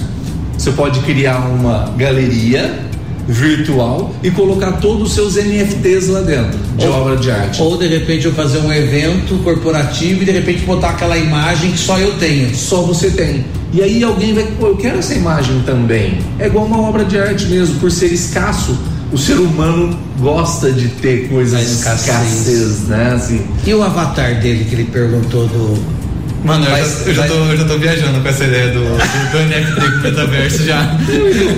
Você 0.58 0.72
pode 0.72 1.00
criar 1.02 1.40
uma 1.48 1.94
galeria 1.98 2.84
virtual 3.28 4.14
e 4.22 4.30
colocar 4.30 4.74
todos 4.74 5.08
os 5.08 5.14
seus 5.14 5.36
NFTs 5.36 6.10
lá 6.10 6.22
dentro 6.22 6.60
de 6.78 6.86
ou, 6.86 6.94
obra 6.94 7.16
de 7.16 7.32
arte. 7.32 7.62
Ou 7.62 7.78
de 7.78 7.88
repente 7.88 8.26
eu 8.26 8.34
fazer 8.34 8.60
um 8.60 8.72
evento 8.72 9.42
corporativo 9.44 10.22
e 10.22 10.26
de 10.26 10.32
repente 10.32 10.64
botar 10.64 10.90
aquela 10.90 11.18
imagem 11.18 11.72
que 11.72 11.78
só 11.78 11.98
eu 11.98 12.14
tenho. 12.18 12.54
Só 12.54 12.82
você 12.82 13.10
tem. 13.10 13.46
E 13.74 13.82
aí 13.82 14.04
alguém 14.04 14.34
vai, 14.34 14.44
pô, 14.60 14.68
eu 14.68 14.78
quero 14.78 15.00
essa 15.00 15.16
imagem 15.16 15.62
também. 15.66 16.20
É 16.38 16.46
igual 16.48 16.66
uma 16.66 16.80
obra 16.80 17.04
de 17.04 17.18
arte 17.18 17.46
mesmo, 17.46 17.80
por 17.80 17.92
ser 17.92 18.14
escasso. 18.14 18.78
O 19.12 19.18
ser 19.18 19.40
humano 19.40 19.98
gosta 20.20 20.72
de 20.72 20.88
ter 20.88 21.28
coisas 21.30 21.62
escassez, 21.62 22.88
né? 22.88 23.14
Assim. 23.16 23.46
E 23.66 23.74
o 23.74 23.84
avatar 23.84 24.40
dele 24.40 24.66
que 24.66 24.76
ele 24.76 24.86
perguntou 24.86 25.48
do 25.48 26.04
Mano, 26.44 26.66
eu, 26.66 26.72
já, 26.72 26.78
eu, 26.78 27.14
já 27.14 27.28
tô, 27.28 27.34
eu 27.36 27.58
já 27.58 27.64
tô 27.66 27.78
viajando 27.78 28.20
com 28.20 28.28
essa 28.28 28.44
ideia 28.44 28.68
do, 28.68 28.82
do, 28.82 29.32
do 29.32 29.40
NFT 29.48 29.92
com 29.92 29.98
o 29.98 30.02
metaverso 30.02 30.64
já. 30.64 30.98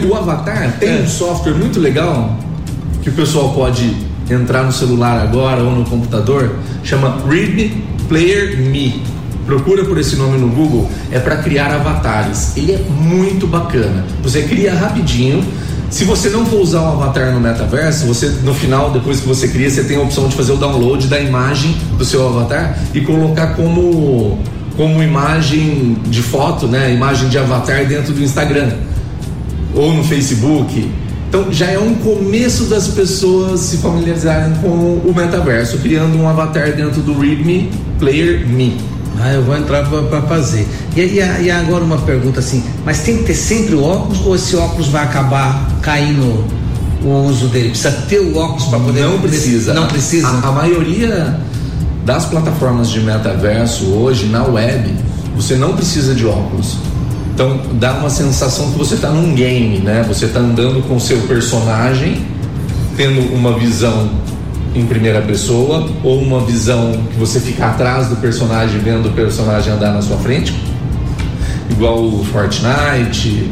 O 0.08 0.14
Avatar 0.14 0.78
tem 0.80 0.90
é. 0.90 1.02
um 1.02 1.08
software 1.08 1.54
muito 1.54 1.80
legal 1.80 2.38
que 3.02 3.10
o 3.10 3.14
pessoal 3.14 3.52
pode 3.54 3.96
entrar 4.30 4.64
no 4.64 4.72
celular 4.72 5.22
agora 5.22 5.64
ou 5.64 5.72
no 5.72 5.86
computador, 5.86 6.56
chama 6.84 7.18
Readme 7.28 7.84
Player 8.08 8.58
Me. 8.58 9.02
Procura 9.46 9.86
por 9.86 9.98
esse 10.00 10.16
nome 10.16 10.38
no 10.40 10.48
Google, 10.48 10.90
é 11.12 11.20
para 11.20 11.38
criar 11.38 11.72
avatares. 11.72 12.58
Ele 12.58 12.72
é 12.72 12.80
muito 12.80 13.46
bacana. 13.46 14.04
Você 14.24 14.42
cria 14.44 14.74
rapidinho. 14.74 15.46
Se 15.92 16.04
você 16.04 16.30
não 16.30 16.46
for 16.46 16.62
usar 16.62 16.82
o 16.82 16.94
avatar 16.94 17.32
no 17.32 17.40
metaverso, 17.40 18.08
você 18.08 18.28
no 18.44 18.54
final, 18.56 18.92
depois 18.92 19.20
que 19.20 19.28
você 19.28 19.48
cria, 19.48 19.70
você 19.70 19.84
tem 19.84 19.98
a 19.98 20.02
opção 20.02 20.28
de 20.28 20.36
fazer 20.36 20.54
o 20.54 20.58
download 20.58 21.08
da 21.08 21.20
imagem 21.20 21.78
do 21.96 22.04
seu 22.04 22.28
avatar 22.28 22.78
e 22.94 23.02
colocar 23.02 23.56
como 23.56 24.40
como 24.76 25.02
imagem 25.02 25.96
de 26.08 26.22
foto, 26.22 26.68
né? 26.68 26.94
Imagem 26.94 27.30
de 27.30 27.38
avatar 27.38 27.86
dentro 27.86 28.14
do 28.14 28.22
Instagram 28.22 28.74
ou 29.74 29.94
no 29.94 30.04
Facebook. 30.04 30.92
Então 31.30 31.52
já 31.52 31.68
é 31.68 31.78
um 31.78 31.96
começo 31.96 32.66
das 32.66 32.88
pessoas 32.88 33.60
se 33.60 33.78
familiarizarem 33.78 34.56
com 34.56 34.68
o 34.68 35.14
metaverso, 35.16 35.78
criando 35.78 36.18
um 36.18 36.28
avatar 36.28 36.74
dentro 36.74 37.02
do 37.02 37.18
Readme 37.18 37.70
Player 38.00 38.48
Me. 38.48 38.95
Ah, 39.20 39.34
eu 39.34 39.44
vou 39.44 39.56
entrar 39.56 39.88
para 39.88 40.22
fazer. 40.24 40.68
E, 40.96 41.02
e, 41.02 41.44
e, 41.44 41.52
agora 41.52 41.84
uma 41.84 41.98
pergunta 42.00 42.40
assim, 42.40 42.64
mas 42.84 43.00
tem 43.00 43.18
que 43.18 43.24
ter 43.24 43.36
sempre 43.36 43.76
o 43.76 43.84
óculos 43.84 44.26
ou 44.26 44.36
esse 44.36 44.56
óculos 44.56 44.88
vai 44.88 45.04
acabar 45.04 45.68
caindo 45.82 46.46
o 47.04 47.28
uso 47.28 47.48
dele? 47.48 47.70
Precisa 47.70 47.92
ter 47.92 48.20
o 48.20 48.38
óculos 48.38 48.66
para 48.66 48.80
poder. 48.80 49.02
Não 49.02 49.20
precisa. 49.20 49.74
Não 49.74 49.88
precisa. 49.88 50.28
A, 50.28 50.50
a 50.50 50.52
maioria 50.52 51.40
das 52.04 52.26
plataformas 52.26 52.90
de 52.90 53.00
metaverso 53.00 53.86
hoje 53.86 54.28
na 54.28 54.44
web, 54.44 54.94
você 55.36 55.56
não 55.56 55.76
precisa 55.76 56.14
de 56.14 56.26
óculos. 56.26 56.78
Então 57.34 57.60
dá 57.74 57.94
uma 57.94 58.10
sensação 58.10 58.72
que 58.72 58.78
você 58.78 58.96
está 58.96 59.10
num 59.10 59.34
game, 59.34 59.80
né? 59.80 60.06
Você 60.08 60.26
está 60.26 60.40
andando 60.40 60.88
com 60.88 60.96
o 60.96 61.02
seu 61.02 61.20
personagem, 61.22 62.26
tendo 62.96 63.34
uma 63.34 63.58
visão 63.58 64.10
em 64.76 64.86
primeira 64.86 65.22
pessoa 65.22 65.90
ou 66.04 66.20
uma 66.20 66.42
visão 66.42 66.92
que 67.12 67.18
você 67.18 67.40
fica 67.40 67.68
atrás 67.68 68.08
do 68.08 68.18
personagem 68.18 68.80
vendo 68.80 69.08
o 69.08 69.12
personagem 69.14 69.74
andar 69.74 69.94
na 69.94 70.02
sua 70.02 70.18
frente, 70.18 70.54
igual 71.70 72.04
o 72.04 72.24
Fortnite. 72.26 73.50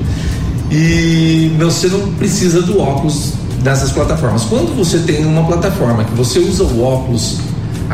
E 0.70 1.56
você 1.58 1.88
não 1.88 2.14
precisa 2.14 2.62
do 2.62 2.80
óculos 2.80 3.34
dessas 3.62 3.92
plataformas. 3.92 4.44
Quando 4.44 4.76
você 4.76 5.00
tem 5.00 5.26
uma 5.26 5.46
plataforma 5.46 6.04
que 6.04 6.14
você 6.14 6.40
usa 6.40 6.64
o 6.64 6.84
óculos 6.84 7.40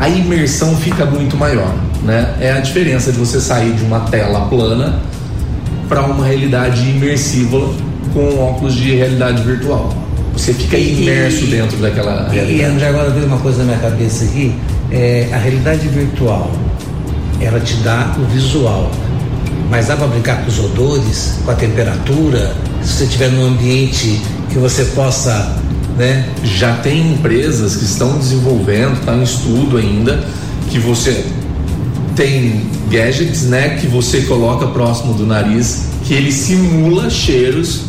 a 0.00 0.08
imersão 0.08 0.74
fica 0.76 1.04
muito 1.04 1.36
maior, 1.36 1.74
né? 2.02 2.34
É 2.40 2.52
a 2.52 2.60
diferença 2.60 3.12
de 3.12 3.18
você 3.18 3.38
sair 3.38 3.74
de 3.74 3.84
uma 3.84 4.00
tela 4.00 4.46
plana 4.46 4.98
para 5.88 6.02
uma 6.06 6.24
realidade 6.24 6.88
imersiva 6.88 7.68
com 8.14 8.38
óculos 8.38 8.74
de 8.74 8.94
realidade 8.94 9.42
virtual. 9.42 9.92
Você 10.32 10.54
fica 10.54 10.76
imerso 10.76 11.44
e, 11.44 11.48
dentro 11.48 11.76
daquela 11.78 12.28
realidade. 12.30 12.60
E 12.60 12.64
André, 12.64 12.88
agora 12.88 13.10
veio 13.10 13.26
uma 13.26 13.38
coisa 13.38 13.58
na 13.58 13.64
minha 13.64 13.78
cabeça 13.78 14.24
aqui, 14.24 14.54
é, 14.90 15.28
a 15.32 15.36
realidade 15.36 15.86
virtual, 15.88 16.50
ela 17.40 17.60
te 17.60 17.74
dá 17.76 18.14
o 18.18 18.24
visual, 18.32 18.90
mas 19.68 19.88
dá 19.88 19.96
para 19.96 20.06
brincar 20.06 20.42
com 20.42 20.48
os 20.48 20.58
odores, 20.58 21.38
com 21.44 21.50
a 21.50 21.54
temperatura, 21.54 22.54
se 22.82 22.92
você 22.92 23.04
estiver 23.04 23.28
num 23.30 23.46
ambiente 23.46 24.20
que 24.50 24.58
você 24.58 24.84
possa 24.86 25.60
né? 26.00 26.26
Já 26.42 26.76
tem 26.76 27.12
empresas 27.12 27.76
que 27.76 27.84
estão 27.84 28.16
desenvolvendo, 28.18 28.94
está 28.94 29.14
em 29.14 29.22
estudo 29.22 29.76
ainda, 29.76 30.24
que 30.70 30.78
você 30.78 31.26
tem 32.16 32.64
gadgets, 32.88 33.42
né, 33.42 33.76
que 33.78 33.86
você 33.86 34.22
coloca 34.22 34.66
próximo 34.68 35.12
do 35.12 35.26
nariz, 35.26 35.88
que 36.04 36.14
ele 36.14 36.32
simula 36.32 37.10
cheiros 37.10 37.82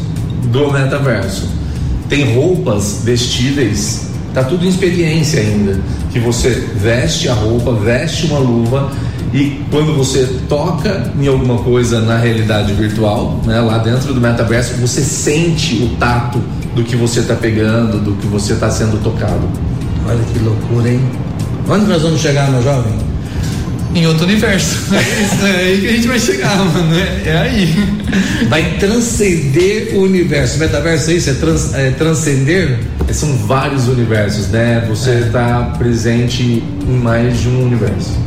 do 0.44 0.72
metaverso. 0.72 1.50
Tem 2.12 2.34
roupas 2.34 3.04
vestíveis, 3.06 4.08
tá 4.34 4.44
tudo 4.44 4.66
em 4.66 4.68
experiência 4.68 5.40
ainda, 5.40 5.80
que 6.12 6.20
você 6.20 6.50
veste 6.76 7.30
a 7.30 7.34
roupa, 7.34 7.72
veste 7.72 8.26
uma 8.26 8.38
luva 8.38 8.92
e 9.34 9.62
quando 9.72 9.96
você 9.96 10.28
toca 10.50 11.10
em 11.18 11.26
alguma 11.26 11.60
coisa 11.60 12.02
na 12.02 12.18
realidade 12.18 12.74
virtual, 12.74 13.40
né, 13.46 13.62
lá 13.62 13.78
dentro 13.78 14.14
do 14.14 14.20
metaverso, 14.20 14.74
você 14.74 15.00
sente 15.02 15.76
o 15.76 15.96
tato 15.96 16.40
do 16.76 16.84
que 16.84 16.98
você 16.98 17.22
está 17.22 17.34
pegando, 17.34 17.98
do 18.04 18.12
que 18.18 18.28
você 18.28 18.52
está 18.52 18.70
sendo 18.70 19.02
tocado. 19.02 19.48
Olha 20.06 20.20
que 20.34 20.40
loucura, 20.40 20.90
hein? 20.90 21.00
Onde 21.70 21.86
nós 21.86 22.02
vamos 22.02 22.20
chegar, 22.20 22.52
meu 22.52 22.62
jovem? 22.62 23.11
Em 23.94 24.08
outro 24.08 24.26
universo. 24.26 24.92
É, 24.94 25.24
isso, 25.24 25.46
é 25.46 25.56
aí 25.56 25.82
que 25.82 25.88
a 25.88 25.92
gente 25.92 26.08
vai 26.08 26.20
chegar, 26.20 26.58
mano. 26.58 26.96
É, 26.96 27.30
é 27.30 27.38
aí. 27.38 27.76
Vai 28.50 28.78
transcender 28.80 29.96
o 29.96 30.02
universo. 30.02 30.60
Metaverso 30.60 31.12
é 31.12 31.14
isso? 31.14 31.30
É, 31.30 31.34
trans, 31.34 31.74
é 31.74 31.92
transcender? 31.92 32.80
São 33.12 33.36
vários 33.38 33.88
universos, 33.88 34.48
né? 34.50 34.86
Você 34.88 35.12
está 35.26 35.74
presente 35.78 36.44
em 36.44 36.98
mais 36.98 37.42
de 37.42 37.50
um 37.50 37.66
universo. 37.66 38.18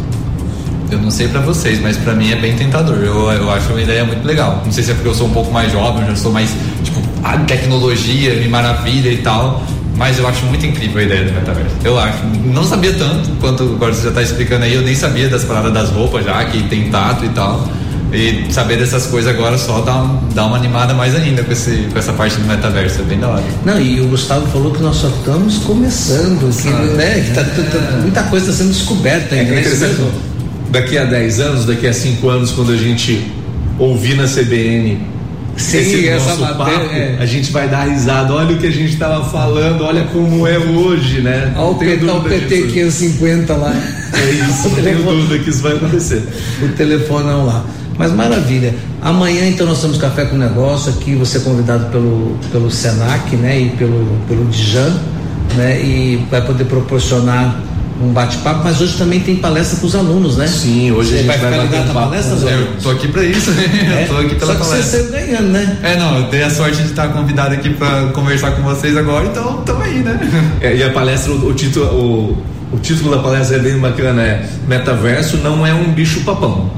Eu 0.90 0.98
não 0.98 1.11
sei 1.11 1.29
pra 1.29 1.40
vocês, 1.40 1.81
mas 1.81 1.96
pra 1.96 2.14
mim 2.14 2.31
é 2.31 2.37
bem 2.37 2.55
tentador. 2.57 2.96
Eu, 2.96 3.31
eu 3.31 3.50
acho 3.50 3.70
uma 3.70 3.81
ideia 3.81 4.05
muito 4.05 4.24
legal. 4.27 4.62
Não 4.64 4.72
sei 4.72 4.85
se 4.85 4.90
é 4.90 4.94
porque 4.94 5.09
eu 5.09 5.14
sou 5.14 5.27
um 5.27 5.33
pouco 5.33 5.50
mais 5.50 5.72
jovem, 5.72 6.07
já 6.07 6.16
sou 6.16 6.33
mais, 6.33 6.50
tipo, 6.83 7.00
a 7.22 7.38
tecnologia 7.38 8.35
me 8.35 8.48
maravilha 8.48 9.11
e 9.11 9.18
tal. 9.18 9.64
Mas 9.96 10.18
eu 10.18 10.26
acho 10.26 10.44
muito 10.46 10.66
incrível 10.66 10.98
a 11.00 11.02
ideia 11.04 11.24
do 11.24 11.33
metaverso. 11.33 11.74
Eu 11.85 11.98
acho. 11.98 12.18
Não 12.52 12.64
sabia 12.64 12.92
tanto 12.94 13.30
quanto 13.40 13.62
agora 13.62 13.92
você 13.94 14.02
já 14.02 14.09
está 14.09 14.22
explicando 14.22 14.64
aí. 14.64 14.74
Eu 14.74 14.83
nem 14.83 14.94
sabia 14.94 15.28
das 15.28 15.44
paradas 15.44 15.72
das 15.72 15.90
roupas 15.90 16.24
já, 16.24 16.44
que 16.46 16.62
tem 16.64 16.90
tato 16.90 17.24
e 17.24 17.28
tal. 17.28 17.68
E 18.12 18.46
saber 18.52 18.76
dessas 18.78 19.07
coisas 19.07 19.33
agora 19.33 19.59
só 19.59 19.80
dá, 19.80 20.09
dá 20.35 20.46
uma 20.46 20.57
animada 20.57 20.94
mais 20.94 21.14
ainda 21.16 21.42
com, 21.42 21.50
esse, 21.52 21.88
com 21.92 21.98
essa 21.98 22.12
parte 22.12 22.37
do 22.37 22.46
metaverso. 22.46 23.00
É 23.00 23.02
bem 23.04 23.18
da 23.18 23.28
hora. 23.28 23.42
Não, 23.64 23.80
e 23.80 24.00
o 24.00 24.07
Gustavo 24.09 24.46
falou 24.48 24.72
que 24.72 24.83
nós 24.83 24.96
só 24.96 25.09
estamos 25.09 25.59
começando. 25.59 26.48
Que, 26.61 26.68
né, 26.96 27.20
que 27.26 27.35
tá, 27.35 27.42
tá- 27.44 27.62
tá- 27.90 27.96
muita 28.02 28.22
coisa 28.24 28.50
está 28.50 28.62
sendo 28.64 28.72
descoberta 28.72 29.35
É 29.35 29.40
ainda. 29.40 29.50
que 29.50 29.54
né? 29.57 29.61
interessante. 29.74 30.00
Daqui 30.70 30.98
a 30.98 31.04
10 31.04 31.40
anos, 31.40 31.64
daqui 31.66 31.87
a 31.87 31.92
5 31.92 32.28
anos, 32.28 32.50
quando 32.52 32.72
a 32.72 32.76
gente 32.76 33.30
ouvir 33.78 34.14
na 34.16 34.26
CBN 34.28 34.98
Sim, 35.56 35.78
esse 35.78 36.08
essa 36.08 36.34
matéria, 36.36 36.80
papo, 36.80 36.94
é. 36.94 37.16
a 37.20 37.26
gente 37.26 37.52
vai 37.52 37.68
dar 37.68 37.84
risada. 37.88 38.32
Olha 38.34 38.54
o 38.56 38.58
que 38.58 38.66
a 38.66 38.72
gente 38.72 38.92
estava 38.92 39.24
falando, 39.24 39.84
olha 39.84 40.04
como 40.04 40.46
é 40.46 40.58
hoje, 40.58 41.20
né? 41.20 41.52
Olha 41.56 41.96
o, 42.00 42.04
Não 42.04 42.22
P- 42.22 42.28
PT 42.30 42.62
disso. 42.62 42.72
550 42.74 43.54
lá. 43.54 43.74
É 44.14 44.30
isso, 44.30 44.68
não 44.68 44.74
tenho 44.76 44.84
telefone, 44.86 45.20
dúvida 45.22 45.42
que 45.44 45.50
isso 45.50 45.60
vai 45.60 45.72
acontecer. 45.72 46.22
o 46.62 46.68
telefonão 46.68 47.44
lá. 47.46 47.64
Mas 47.98 48.12
maravilha. 48.12 48.74
Amanhã 49.02 49.46
então 49.48 49.66
nós 49.66 49.80
temos 49.82 49.98
café 49.98 50.24
com 50.24 50.36
negócio 50.36 50.92
aqui, 50.92 51.14
você 51.16 51.38
é 51.38 51.40
convidado 51.40 51.86
pelo, 51.90 52.36
pelo 52.50 52.70
Senac, 52.70 53.34
né? 53.36 53.60
E 53.60 53.70
pelo, 53.70 54.06
pelo 54.28 54.44
Dijan, 54.46 54.92
né? 55.56 55.80
E 55.80 56.24
vai 56.30 56.40
poder 56.42 56.64
proporcionar 56.64 57.60
um 58.04 58.12
bate-papo, 58.12 58.60
mas 58.64 58.80
hoje 58.80 58.96
também 58.96 59.20
tem 59.20 59.36
palestra 59.36 59.78
para 59.78 59.86
os 59.86 59.94
alunos, 59.94 60.36
né? 60.36 60.46
Sim, 60.46 60.92
hoje 60.92 61.10
Você 61.10 61.14
a 61.14 61.18
gente 61.18 61.26
vai 61.26 61.38
vai 61.38 61.50
ficar 61.52 61.62
ligado 61.64 61.86
na 61.86 62.00
palestra, 62.00 62.36
Zé? 62.36 62.54
Eu 62.54 62.66
tô 62.82 62.90
aqui 62.90 63.08
pra 63.08 63.24
isso, 63.24 63.50
É? 63.56 64.02
eu 64.04 64.08
tô 64.08 64.16
aqui 64.18 64.34
pela 64.34 64.52
Só 64.52 64.58
que 64.58 64.64
você 64.66 64.70
palestra. 64.70 65.00
saiu 65.00 65.10
ganhando, 65.12 65.48
né? 65.48 65.78
É, 65.82 65.96
não, 65.96 66.18
eu 66.18 66.22
dei 66.30 66.42
a 66.42 66.50
sorte 66.50 66.82
de 66.82 66.88
estar 66.90 67.08
convidado 67.08 67.54
aqui 67.54 67.70
pra 67.70 68.08
conversar 68.12 68.52
com 68.52 68.62
vocês 68.62 68.96
agora, 68.96 69.26
então 69.26 69.62
tamo 69.62 69.82
aí, 69.82 69.98
né? 70.00 70.18
É, 70.60 70.76
e 70.76 70.82
a 70.82 70.90
palestra, 70.90 71.32
o, 71.32 71.48
o 71.48 71.54
título, 71.54 71.86
o, 71.86 72.76
o 72.76 72.78
título 72.78 73.14
da 73.16 73.22
palestra 73.22 73.56
é 73.56 73.60
bem 73.60 73.78
bacana, 73.78 74.22
é 74.22 74.48
Metaverso 74.68 75.38
não 75.38 75.66
é 75.66 75.72
um 75.72 75.92
bicho 75.92 76.20
papão, 76.20 76.70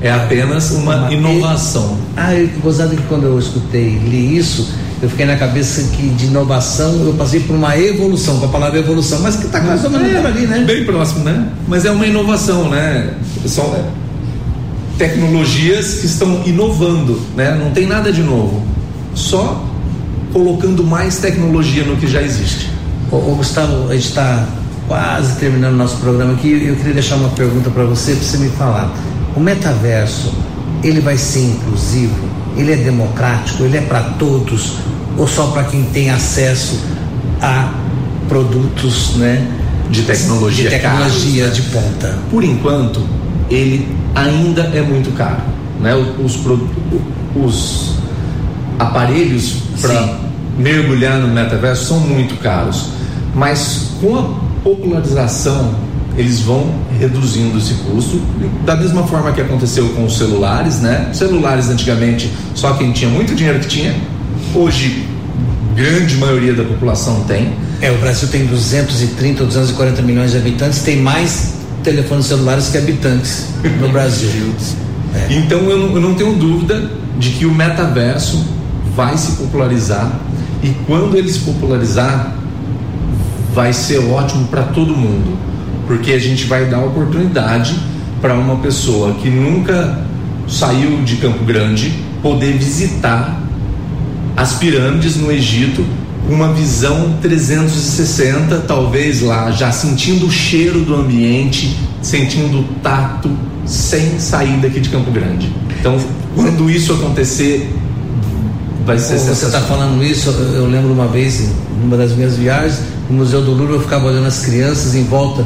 é 0.00 0.10
apenas 0.10 0.70
uma, 0.70 0.96
Uma 0.96 1.12
inovação. 1.12 1.98
Ah, 2.16 2.34
eu 2.34 2.48
gozado 2.62 2.96
que 2.96 3.02
quando 3.02 3.24
eu 3.24 3.38
escutei, 3.38 3.98
li 3.98 4.36
isso, 4.36 4.68
eu 5.02 5.08
fiquei 5.08 5.24
na 5.24 5.36
cabeça 5.36 5.82
que 5.96 6.08
de 6.10 6.26
inovação 6.26 6.92
eu 7.06 7.14
passei 7.14 7.40
por 7.40 7.56
uma 7.56 7.76
evolução, 7.78 8.38
com 8.38 8.46
a 8.46 8.48
palavra 8.48 8.78
evolução, 8.78 9.20
mas 9.20 9.36
que 9.36 9.46
está 9.46 9.60
mais 9.60 9.82
ou 9.82 9.90
menos 9.90 10.12
por 10.12 10.26
ali, 10.26 10.46
né? 10.46 10.64
Bem 10.66 10.84
próximo, 10.84 11.24
né? 11.24 11.48
Mas 11.66 11.86
é 11.86 11.90
uma 11.90 12.06
inovação, 12.06 12.68
né? 12.68 13.14
São 13.46 13.74
é, 13.74 13.82
tecnologias 14.98 15.94
que 15.94 16.06
estão 16.06 16.42
inovando, 16.44 17.18
né? 17.34 17.56
Não 17.58 17.70
tem 17.70 17.86
nada 17.86 18.12
de 18.12 18.22
novo, 18.22 18.62
só 19.14 19.64
colocando 20.34 20.84
mais 20.84 21.16
tecnologia 21.18 21.82
no 21.84 21.96
que 21.96 22.06
já 22.06 22.20
existe. 22.20 22.70
Ô, 23.10 23.16
ô, 23.16 23.34
Gustavo, 23.36 23.88
a 23.88 23.94
gente 23.94 24.08
está 24.08 24.46
quase 24.86 25.36
terminando 25.36 25.72
o 25.72 25.76
nosso 25.78 25.96
programa 25.96 26.34
aqui. 26.34 26.66
Eu 26.66 26.76
queria 26.76 26.92
deixar 26.92 27.16
uma 27.16 27.30
pergunta 27.30 27.70
para 27.70 27.84
você, 27.84 28.12
para 28.12 28.22
você 28.22 28.36
me 28.36 28.50
falar. 28.50 28.94
O 29.34 29.40
metaverso, 29.40 30.34
ele 30.84 31.00
vai 31.00 31.16
ser 31.16 31.40
inclusivo? 31.40 32.28
Ele 32.56 32.72
é 32.72 32.76
democrático? 32.76 33.62
Ele 33.62 33.78
é 33.78 33.80
para 33.80 34.02
todos? 34.18 34.74
Ou 35.20 35.28
só 35.28 35.48
para 35.48 35.64
quem 35.64 35.84
tem 35.84 36.08
acesso 36.08 36.80
a 37.42 37.74
produtos, 38.26 39.16
né? 39.16 39.46
De 39.90 40.02
tecnologia 40.02 40.70
de 40.70 40.70
tecnologia 40.70 41.44
caros, 41.44 41.56
de 41.56 41.62
ponta. 41.70 42.18
Por 42.30 42.42
enquanto, 42.42 43.06
ele 43.50 43.86
ainda 44.14 44.62
é 44.72 44.80
muito 44.80 45.14
caro, 45.14 45.42
né? 45.78 45.94
Os, 45.94 46.38
os 47.36 47.96
aparelhos 48.78 49.56
para 49.78 50.20
mergulhar 50.56 51.18
no 51.18 51.28
metaverso 51.28 51.84
são 51.84 52.00
muito 52.00 52.40
caros, 52.40 52.86
mas 53.34 53.90
com 54.00 54.16
a 54.16 54.22
popularização 54.64 55.74
eles 56.16 56.40
vão 56.40 56.74
reduzindo 56.98 57.58
esse 57.58 57.74
custo 57.74 58.20
da 58.64 58.74
mesma 58.74 59.06
forma 59.06 59.32
que 59.32 59.40
aconteceu 59.40 59.86
com 59.90 60.06
os 60.06 60.16
celulares, 60.16 60.80
né? 60.80 61.10
Celulares 61.12 61.68
antigamente 61.68 62.32
só 62.54 62.72
quem 62.72 62.90
tinha 62.92 63.10
muito 63.10 63.34
dinheiro 63.34 63.60
que 63.60 63.68
tinha, 63.68 63.94
hoje 64.54 65.06
grande 65.74 66.16
maioria 66.16 66.52
da 66.52 66.64
população 66.64 67.24
tem. 67.24 67.52
É, 67.80 67.90
o 67.90 67.96
Brasil 67.98 68.28
tem 68.28 68.44
230 68.46 69.42
ou 69.42 69.46
240 69.46 70.02
milhões 70.02 70.32
de 70.32 70.36
habitantes, 70.36 70.80
tem 70.80 71.00
mais 71.00 71.54
telefones 71.82 72.26
celulares 72.26 72.68
que 72.68 72.76
habitantes 72.76 73.46
no 73.80 73.88
Brasil. 73.88 74.54
Então 75.30 75.58
eu 75.70 75.78
não, 75.78 75.94
eu 75.94 76.00
não 76.00 76.14
tenho 76.14 76.34
dúvida 76.34 76.90
de 77.18 77.30
que 77.30 77.46
o 77.46 77.54
metaverso 77.54 78.44
vai 78.94 79.16
se 79.16 79.32
popularizar 79.32 80.20
e 80.62 80.68
quando 80.86 81.16
ele 81.16 81.30
se 81.30 81.40
popularizar 81.40 82.34
vai 83.54 83.72
ser 83.72 83.98
ótimo 83.98 84.46
para 84.48 84.64
todo 84.64 84.94
mundo, 84.94 85.38
porque 85.86 86.12
a 86.12 86.18
gente 86.18 86.44
vai 86.44 86.66
dar 86.66 86.80
oportunidade 86.80 87.78
para 88.20 88.34
uma 88.34 88.56
pessoa 88.56 89.14
que 89.14 89.30
nunca 89.30 89.98
saiu 90.46 91.02
de 91.02 91.16
Campo 91.16 91.44
Grande 91.44 91.92
poder 92.22 92.52
visitar 92.58 93.40
as 94.40 94.54
pirâmides 94.54 95.16
no 95.16 95.30
Egito 95.30 95.84
uma 96.26 96.50
visão 96.54 97.18
360, 97.20 98.60
talvez 98.66 99.20
lá, 99.20 99.50
já 99.50 99.70
sentindo 99.70 100.26
o 100.26 100.30
cheiro 100.30 100.80
do 100.80 100.94
ambiente, 100.94 101.76
sentindo 102.00 102.60
o 102.60 102.64
tato, 102.82 103.30
sem 103.66 104.18
sair 104.18 104.56
daqui 104.58 104.80
de 104.80 104.88
Campo 104.88 105.10
Grande. 105.10 105.52
Então, 105.78 105.98
quando 106.34 106.70
isso 106.70 106.94
acontecer, 106.94 107.70
vai 108.86 108.98
ser 108.98 109.18
Você 109.18 109.44
está 109.44 109.60
falando 109.60 110.02
isso, 110.02 110.30
eu 110.30 110.66
lembro 110.66 110.90
uma 110.90 111.06
vez, 111.06 111.40
em 111.40 111.52
uma 111.84 111.98
das 111.98 112.12
minhas 112.12 112.36
viagens, 112.36 112.80
no 113.10 113.18
Museu 113.18 113.42
do 113.42 113.52
Louvre, 113.52 113.74
eu 113.74 113.80
ficava 113.80 114.06
olhando 114.06 114.26
as 114.26 114.38
crianças 114.38 114.94
em 114.94 115.04
volta 115.04 115.44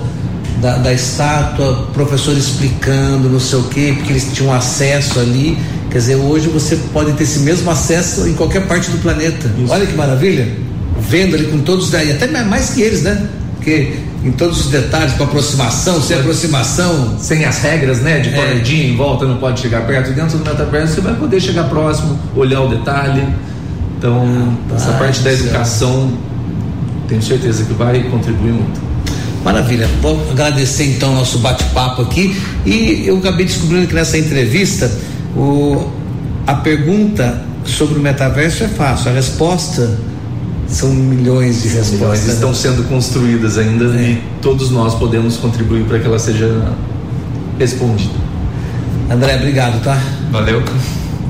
da, 0.60 0.76
da 0.76 0.92
estátua, 0.92 1.88
professor 1.92 2.36
explicando, 2.36 3.28
não 3.28 3.40
sei 3.40 3.58
o 3.58 3.64
quê, 3.64 3.92
porque 3.96 4.12
eles 4.12 4.30
tinham 4.32 4.52
acesso 4.52 5.18
ali. 5.18 5.58
Quer 5.94 5.98
dizer, 5.98 6.16
hoje 6.16 6.48
você 6.48 6.74
pode 6.92 7.12
ter 7.12 7.22
esse 7.22 7.38
mesmo 7.38 7.70
acesso 7.70 8.26
em 8.26 8.34
qualquer 8.34 8.66
parte 8.66 8.90
do 8.90 8.98
planeta. 8.98 9.48
Olha 9.68 9.86
que 9.86 9.94
maravilha! 9.94 10.48
Vendo 10.98 11.36
ali 11.36 11.44
com 11.44 11.60
todos, 11.60 11.92
e 11.92 12.10
até 12.10 12.26
mais 12.42 12.70
que 12.70 12.82
eles, 12.82 13.04
né? 13.04 13.28
Porque 13.54 13.92
em 14.24 14.32
todos 14.32 14.64
os 14.64 14.72
detalhes, 14.72 15.12
com 15.12 15.22
aproximação, 15.22 16.02
sem 16.02 16.18
aproximação, 16.18 17.16
Sem 17.20 17.44
as 17.44 17.58
regras, 17.60 18.00
né? 18.00 18.18
De 18.18 18.30
É. 18.30 18.32
cordinha 18.32 18.88
em 18.88 18.96
volta, 18.96 19.24
não 19.24 19.36
pode 19.36 19.60
chegar 19.60 19.86
perto. 19.86 20.10
Dentro 20.10 20.36
do 20.36 20.44
metaverso, 20.44 20.94
você 20.94 21.00
vai 21.00 21.14
poder 21.14 21.40
chegar 21.40 21.68
próximo, 21.68 22.18
olhar 22.34 22.62
o 22.62 22.68
detalhe. 22.70 23.28
Então, 23.96 24.52
essa 24.74 24.86
Rapaz 24.86 24.98
parte 24.98 25.20
da 25.20 25.32
educação, 25.32 26.12
tenho 27.06 27.22
certeza 27.22 27.62
que 27.62 27.72
vai 27.72 28.02
contribuir 28.10 28.50
muito. 28.50 28.80
Maravilha. 29.44 29.88
Vou 30.02 30.20
agradecer 30.28 30.86
então 30.86 31.12
o 31.12 31.14
nosso 31.14 31.38
bate-papo 31.38 32.02
aqui. 32.02 32.36
E 32.66 33.04
eu 33.06 33.16
acabei 33.18 33.46
descobrindo 33.46 33.86
que 33.86 33.94
nessa 33.94 34.18
entrevista 34.18 34.90
o, 35.36 35.90
a 36.46 36.54
pergunta 36.54 37.42
sobre 37.64 37.98
o 37.98 38.00
metaverso 38.00 38.64
é 38.64 38.68
fácil, 38.68 39.10
a 39.10 39.14
resposta 39.14 39.98
são 40.68 40.90
milhões 40.90 41.62
de 41.62 41.68
Milhões 41.68 41.90
respostas. 41.90 42.28
estão 42.28 42.54
sendo 42.54 42.84
construídas 42.88 43.58
ainda 43.58 43.84
É. 43.96 44.10
e 44.12 44.22
todos 44.42 44.70
nós 44.70 44.94
podemos 44.94 45.36
contribuir 45.36 45.84
para 45.84 45.98
que 45.98 46.06
ela 46.06 46.18
seja 46.18 46.72
respondida. 47.58 48.12
André, 49.10 49.36
obrigado, 49.36 49.82
tá? 49.82 49.98
Valeu. 50.30 50.62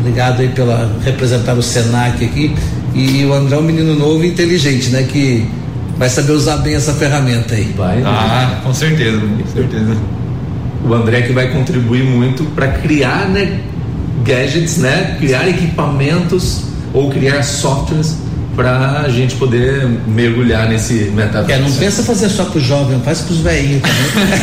Obrigado 0.00 0.40
aí 0.40 0.48
pela 0.48 0.90
representar 1.04 1.54
o 1.54 1.62
Senac 1.62 2.24
aqui. 2.24 2.54
E 2.94 3.24
o 3.24 3.32
André 3.34 3.56
é 3.56 3.58
um 3.58 3.62
menino 3.62 3.94
novo 3.96 4.24
e 4.24 4.28
inteligente, 4.28 4.90
né? 4.90 5.02
Que 5.02 5.46
vai 5.98 6.08
saber 6.08 6.32
usar 6.32 6.58
bem 6.58 6.74
essa 6.74 6.92
ferramenta 6.92 7.54
aí. 7.54 7.74
Vai. 7.76 8.02
Ah, 8.04 8.60
com 8.62 8.72
certeza, 8.72 9.18
com 9.20 9.52
certeza. 9.52 9.96
o 10.88 10.94
André 10.94 11.22
que 11.22 11.32
vai 11.32 11.50
contribuir 11.50 12.04
muito 12.04 12.44
para 12.54 12.68
criar 12.68 13.28
né, 13.28 13.58
gadgets, 14.24 14.78
né, 14.78 15.16
criar 15.18 15.48
equipamentos 15.48 16.62
ou 16.92 17.10
criar 17.10 17.42
softwares 17.42 18.16
para 18.56 19.00
a 19.00 19.08
gente 19.08 19.34
poder 19.36 19.86
mergulhar 20.06 20.68
nesse 20.68 21.10
metaverso. 21.14 21.52
É, 21.52 21.58
não 21.58 21.72
pensa 21.72 22.02
fazer 22.02 22.28
só 22.28 22.44
para 22.44 22.58
os 22.58 22.64
jovens, 22.64 23.04
faz 23.04 23.20
para 23.20 23.32
os 23.32 23.40
velhinhos 23.40 23.82
também. 23.82 24.40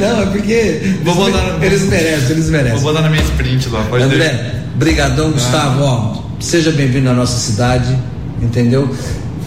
não, 0.00 0.22
é 0.22 0.26
porque 0.26 0.96
vou 1.02 1.28
eles, 1.28 1.34
botar, 1.34 1.64
eles 1.64 1.82
merecem, 1.82 2.30
eles 2.30 2.50
merecem. 2.50 2.78
Vou 2.78 2.92
botar 2.92 3.02
na 3.02 3.10
minha 3.10 3.22
sprint 3.22 3.68
lá, 3.70 3.82
pode 3.84 4.04
André, 4.04 4.28
ter. 4.28 4.62
brigadão, 4.76 5.30
Gustavo, 5.30 5.82
ó, 5.82 6.22
seja 6.38 6.70
bem-vindo 6.70 7.08
à 7.08 7.14
nossa 7.14 7.38
cidade, 7.38 7.96
entendeu? 8.42 8.94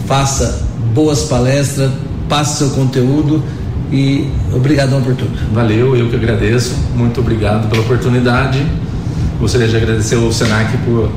Faça 0.06 0.66
boas 0.92 1.22
palestras, 1.24 1.90
passe 2.28 2.58
seu 2.58 2.70
conteúdo 2.70 3.42
e 3.90 4.28
obrigadão 4.52 5.00
por 5.02 5.14
tudo. 5.14 5.36
Valeu, 5.52 5.96
eu 5.96 6.08
que 6.08 6.16
agradeço. 6.16 6.74
Muito 6.94 7.20
obrigado 7.20 7.68
pela 7.68 7.82
oportunidade. 7.82 8.64
Gostaria 9.40 9.68
de 9.68 9.76
agradecer 9.76 10.16
ao 10.16 10.32
Senac 10.32 10.76
por 10.78 11.10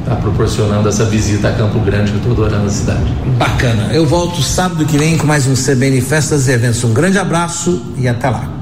estar 0.00 0.14
tá 0.14 0.16
proporcionando 0.16 0.88
essa 0.88 1.04
visita 1.04 1.48
a 1.48 1.52
Campo 1.52 1.78
Grande 1.80 2.10
que 2.10 2.16
eu 2.16 2.30
estou 2.30 2.46
adorando 2.46 2.66
a 2.66 2.70
cidade. 2.70 3.12
Bacana. 3.38 3.90
Eu 3.92 4.06
volto 4.06 4.42
sábado 4.42 4.84
que 4.84 4.96
vem 4.96 5.18
com 5.18 5.26
mais 5.26 5.46
um 5.46 5.54
CBN 5.54 6.00
Festas 6.00 6.48
e 6.48 6.52
Eventos. 6.52 6.82
Um 6.82 6.92
grande 6.92 7.18
abraço 7.18 7.82
e 7.96 8.08
até 8.08 8.30
lá. 8.30 8.58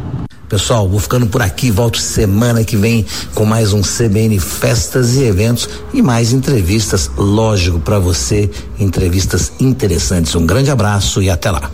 Pessoal, 0.48 0.88
vou 0.88 1.00
ficando 1.00 1.26
por 1.26 1.42
aqui, 1.42 1.72
volto 1.72 1.98
semana 1.98 2.62
que 2.62 2.76
vem 2.76 3.04
com 3.34 3.44
mais 3.44 3.72
um 3.72 3.82
CBN 3.82 4.38
Festas 4.38 5.16
e 5.16 5.24
Eventos 5.24 5.68
e 5.92 6.00
mais 6.00 6.32
entrevistas, 6.32 7.10
lógico, 7.16 7.80
para 7.80 7.98
você, 7.98 8.48
entrevistas 8.78 9.52
interessantes. 9.58 10.36
Um 10.36 10.46
grande 10.46 10.70
abraço 10.70 11.20
e 11.20 11.28
até 11.28 11.50
lá. 11.50 11.68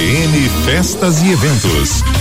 CBN 0.00 0.48
Festas 0.64 1.20
e 1.22 1.30
Eventos. 1.30 2.19